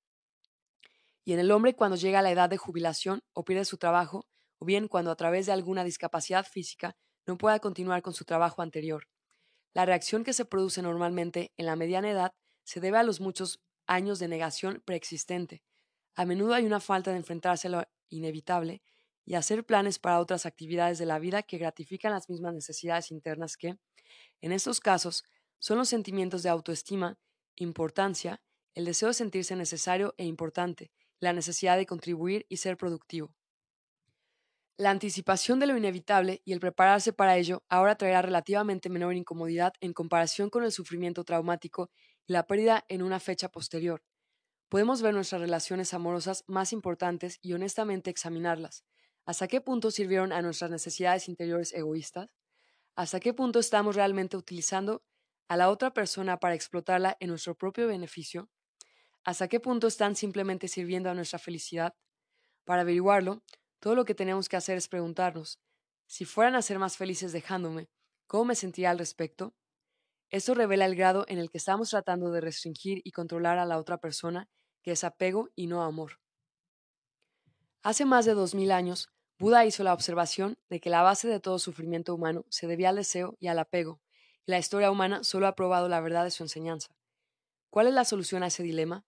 Y 1.24 1.32
en 1.32 1.38
el 1.38 1.50
hombre 1.50 1.74
cuando 1.74 1.96
llega 1.96 2.18
a 2.18 2.22
la 2.22 2.30
edad 2.30 2.50
de 2.50 2.56
jubilación 2.56 3.22
o 3.32 3.44
pierde 3.44 3.64
su 3.64 3.78
trabajo, 3.78 4.26
o 4.58 4.64
bien 4.64 4.88
cuando 4.88 5.10
a 5.10 5.16
través 5.16 5.46
de 5.46 5.52
alguna 5.52 5.84
discapacidad 5.84 6.46
física 6.46 6.96
no 7.26 7.38
pueda 7.38 7.60
continuar 7.60 8.02
con 8.02 8.14
su 8.14 8.24
trabajo 8.24 8.62
anterior. 8.62 9.08
La 9.74 9.86
reacción 9.86 10.24
que 10.24 10.32
se 10.32 10.44
produce 10.44 10.82
normalmente 10.82 11.52
en 11.56 11.66
la 11.66 11.76
mediana 11.76 12.10
edad 12.10 12.34
se 12.64 12.80
debe 12.80 12.98
a 12.98 13.02
los 13.02 13.20
muchos 13.20 13.60
años 13.86 14.18
de 14.18 14.28
negación 14.28 14.82
preexistente. 14.84 15.62
A 16.14 16.24
menudo 16.24 16.54
hay 16.54 16.66
una 16.66 16.80
falta 16.80 17.10
de 17.10 17.16
enfrentarse 17.16 17.68
a 17.68 17.70
lo 17.70 17.84
inevitable 18.08 18.82
y 19.24 19.34
hacer 19.34 19.64
planes 19.64 19.98
para 19.98 20.20
otras 20.20 20.46
actividades 20.46 20.98
de 20.98 21.06
la 21.06 21.18
vida 21.18 21.42
que 21.42 21.58
gratifican 21.58 22.12
las 22.12 22.28
mismas 22.28 22.54
necesidades 22.54 23.10
internas 23.10 23.56
que, 23.56 23.78
en 24.40 24.52
estos 24.52 24.80
casos, 24.80 25.24
son 25.58 25.78
los 25.78 25.88
sentimientos 25.88 26.42
de 26.42 26.50
autoestima, 26.50 27.18
importancia, 27.54 28.42
el 28.74 28.84
deseo 28.84 29.08
de 29.08 29.14
sentirse 29.14 29.54
necesario 29.54 30.14
e 30.18 30.24
importante, 30.24 30.90
la 31.22 31.32
necesidad 31.32 31.78
de 31.78 31.86
contribuir 31.86 32.46
y 32.48 32.58
ser 32.58 32.76
productivo. 32.76 33.34
La 34.76 34.90
anticipación 34.90 35.60
de 35.60 35.66
lo 35.66 35.76
inevitable 35.76 36.42
y 36.44 36.52
el 36.52 36.60
prepararse 36.60 37.12
para 37.12 37.36
ello 37.36 37.62
ahora 37.68 37.96
traerá 37.96 38.22
relativamente 38.22 38.90
menor 38.90 39.14
incomodidad 39.14 39.72
en 39.80 39.92
comparación 39.94 40.50
con 40.50 40.64
el 40.64 40.72
sufrimiento 40.72 41.24
traumático 41.24 41.90
y 42.26 42.32
la 42.32 42.46
pérdida 42.46 42.84
en 42.88 43.02
una 43.02 43.20
fecha 43.20 43.48
posterior. 43.48 44.02
Podemos 44.68 45.02
ver 45.02 45.14
nuestras 45.14 45.40
relaciones 45.42 45.94
amorosas 45.94 46.44
más 46.48 46.72
importantes 46.72 47.38
y 47.42 47.54
honestamente 47.54 48.10
examinarlas. 48.10 48.84
¿Hasta 49.26 49.48
qué 49.48 49.60
punto 49.60 49.90
sirvieron 49.90 50.32
a 50.32 50.42
nuestras 50.42 50.70
necesidades 50.70 51.28
interiores 51.28 51.72
egoístas? 51.74 52.28
¿Hasta 52.96 53.20
qué 53.20 53.34
punto 53.34 53.58
estamos 53.60 53.96
realmente 53.96 54.36
utilizando 54.36 55.04
a 55.48 55.56
la 55.58 55.70
otra 55.70 55.92
persona 55.94 56.38
para 56.38 56.54
explotarla 56.54 57.16
en 57.20 57.30
nuestro 57.30 57.56
propio 57.56 57.88
beneficio? 57.88 58.50
¿Hasta 59.24 59.48
qué 59.48 59.60
punto 59.60 59.86
están 59.86 60.16
simplemente 60.16 60.68
sirviendo 60.68 61.10
a 61.10 61.14
nuestra 61.14 61.38
felicidad? 61.38 61.94
Para 62.64 62.82
averiguarlo, 62.82 63.42
todo 63.80 63.94
lo 63.94 64.04
que 64.04 64.14
tenemos 64.14 64.48
que 64.48 64.56
hacer 64.56 64.76
es 64.76 64.88
preguntarnos, 64.88 65.60
si 66.06 66.24
fueran 66.24 66.56
a 66.56 66.62
ser 66.62 66.78
más 66.78 66.96
felices 66.96 67.32
dejándome, 67.32 67.88
¿cómo 68.26 68.46
me 68.46 68.54
sentiría 68.54 68.90
al 68.90 68.98
respecto? 68.98 69.54
Esto 70.30 70.54
revela 70.54 70.86
el 70.86 70.96
grado 70.96 71.24
en 71.28 71.38
el 71.38 71.50
que 71.50 71.58
estamos 71.58 71.90
tratando 71.90 72.30
de 72.32 72.40
restringir 72.40 73.00
y 73.04 73.12
controlar 73.12 73.58
a 73.58 73.66
la 73.66 73.78
otra 73.78 73.98
persona, 73.98 74.48
que 74.82 74.92
es 74.92 75.04
apego 75.04 75.50
y 75.54 75.68
no 75.68 75.82
amor. 75.82 76.18
Hace 77.82 78.04
más 78.04 78.24
de 78.24 78.34
dos 78.34 78.54
mil 78.54 78.72
años, 78.72 79.10
Buda 79.38 79.64
hizo 79.64 79.84
la 79.84 79.94
observación 79.94 80.58
de 80.68 80.80
que 80.80 80.90
la 80.90 81.02
base 81.02 81.28
de 81.28 81.40
todo 81.40 81.58
sufrimiento 81.58 82.14
humano 82.14 82.44
se 82.48 82.66
debía 82.66 82.88
al 82.90 82.96
deseo 82.96 83.36
y 83.40 83.48
al 83.48 83.58
apego, 83.58 84.00
y 84.46 84.52
la 84.52 84.58
historia 84.58 84.90
humana 84.90 85.24
solo 85.24 85.46
ha 85.46 85.54
probado 85.54 85.88
la 85.88 86.00
verdad 86.00 86.24
de 86.24 86.30
su 86.30 86.42
enseñanza. 86.42 86.96
¿Cuál 87.70 87.88
es 87.88 87.94
la 87.94 88.04
solución 88.04 88.42
a 88.42 88.48
ese 88.48 88.62
dilema? 88.62 89.04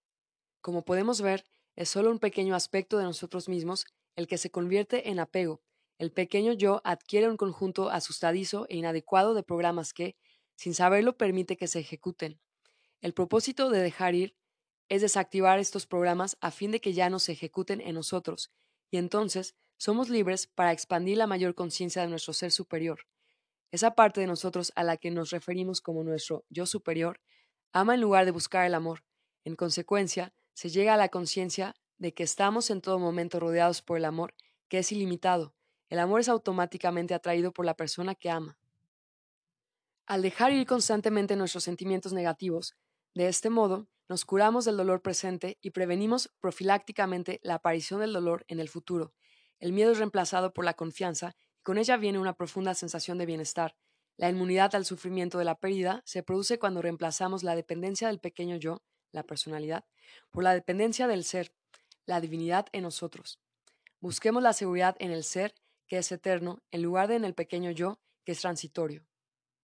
Como 0.65 0.83
podemos 0.87 1.21
ver, 1.21 1.45
es 1.77 1.91
solo 1.91 2.11
un 2.11 2.19
pequeño 2.19 2.55
aspecto 2.55 2.97
de 2.97 3.05
nosotros 3.05 3.51
mismos 3.51 3.85
el 4.17 4.27
que 4.27 4.39
se 4.39 4.51
convierte 4.51 5.11
en 5.11 5.19
apego. 5.19 5.61
El 5.99 6.11
pequeño 6.11 6.55
yo 6.55 6.81
adquiere 6.85 7.29
un 7.29 7.37
conjunto 7.37 7.91
asustadizo 7.91 8.65
e 8.71 8.79
inadecuado 8.79 9.35
de 9.35 9.43
programas 9.43 9.93
que, 9.93 10.17
sin 10.57 10.73
saberlo, 10.73 11.19
permite 11.19 11.59
que 11.59 11.67
se 11.67 11.81
ejecuten. 11.81 12.41
El 13.03 13.13
propósito 13.13 13.69
de 13.69 13.81
dejar 13.81 14.15
ir 14.15 14.39
es 14.89 15.03
desactivar 15.03 15.59
estos 15.59 15.87
programas 15.87 16.39
a 16.41 16.51
fin 16.51 16.71
de 16.71 16.81
que 16.81 16.95
ya 16.95 17.11
no 17.11 17.19
se 17.19 17.33
ejecuten 17.33 17.83
en 17.83 17.97
nosotros, 17.97 18.51
y 18.91 18.97
entonces 18.97 19.55
somos 19.77 20.09
libres 20.09 20.47
para 20.47 20.73
expandir 20.73 21.19
la 21.19 21.27
mayor 21.27 21.55
conciencia 21.55 22.01
de 22.01 22.09
nuestro 22.09 22.33
ser 22.33 22.51
superior. 22.51 23.01
Esa 23.71 23.95
parte 23.95 24.23
de 24.23 24.29
nosotros 24.29 24.73
a 24.77 24.83
la 24.83 24.97
que 24.97 25.11
nos 25.11 25.29
referimos 25.29 25.83
como 25.83 26.05
nuestro 26.05 26.47
yo 26.49 26.65
superior 26.65 27.21
ama 27.75 27.97
en 27.97 28.01
lugar 28.01 28.25
de 28.25 28.31
buscar 28.31 28.65
el 28.65 28.73
amor. 28.73 29.05
En 29.45 29.57
consecuencia, 29.57 30.33
se 30.55 30.71
llega 30.71 30.95
a 30.95 30.97
la 30.97 31.11
conciencia 31.11 31.77
de 31.99 32.15
que 32.15 32.23
estamos 32.23 32.71
en 32.71 32.81
todo 32.81 32.99
momento 32.99 33.39
rodeados 33.39 33.83
por 33.83 33.99
el 33.99 34.07
amor, 34.07 34.35
que 34.69 34.79
es 34.79 34.91
ilimitado. 34.91 35.55
El 35.89 35.99
amor 35.99 36.21
es 36.21 36.29
automáticamente 36.29 37.15
atraído 37.15 37.53
por 37.53 37.67
la 37.67 37.75
persona 37.75 38.15
que 38.15 38.31
ama. 38.31 38.59
Al 40.07 40.23
dejar 40.23 40.53
ir 40.53 40.67
constantemente 40.67 41.37
nuestros 41.37 41.65
sentimientos 41.65 42.13
negativos, 42.13 42.75
de 43.15 43.29
este 43.29 43.51
modo, 43.51 43.87
nos 44.09 44.25
curamos 44.25 44.65
del 44.65 44.77
dolor 44.77 45.03
presente 45.03 45.59
y 45.61 45.71
prevenimos 45.71 46.33
profilácticamente 46.41 47.41
la 47.43 47.55
aparición 47.55 48.01
del 48.01 48.13
dolor 48.13 48.45
en 48.49 48.61
el 48.61 48.69
futuro, 48.69 49.15
el 49.65 49.73
miedo 49.73 49.93
es 49.93 49.99
reemplazado 49.99 50.53
por 50.53 50.65
la 50.65 50.75
confianza 50.75 51.37
y 51.59 51.63
con 51.63 51.79
ella 51.79 51.97
viene 51.97 52.19
una 52.19 52.37
profunda 52.37 52.75
sensación 52.75 53.17
de 53.17 53.25
bienestar. 53.25 53.77
La 54.17 54.29
inmunidad 54.29 54.75
al 54.75 54.85
sufrimiento 54.85 55.39
de 55.39 55.47
la 55.47 55.59
pérdida 55.59 56.03
se 56.05 56.23
produce 56.23 56.59
cuando 56.59 56.83
reemplazamos 56.83 57.43
la 57.43 57.57
dependencia 57.57 58.09
del 58.09 58.21
pequeño 58.21 58.57
yo, 58.57 58.83
la 59.15 59.23
personalidad, 59.23 59.85
por 60.31 60.45
la 60.45 60.53
dependencia 60.53 61.07
del 61.07 61.25
ser, 61.25 61.55
la 62.05 62.21
divinidad 62.21 62.67
en 62.73 62.83
nosotros. 62.83 63.41
Busquemos 64.01 64.43
la 64.43 64.53
seguridad 64.53 64.97
en 64.99 65.11
el 65.11 65.25
ser, 65.25 65.55
que 65.87 65.99
es 65.99 66.13
eterno, 66.13 66.63
en 66.71 66.83
lugar 66.83 67.09
de 67.09 67.17
en 67.17 67.25
el 67.25 67.35
pequeño 67.35 67.71
yo, 67.71 68.01
que 68.25 68.33
es 68.33 68.41
transitorio. 68.41 69.07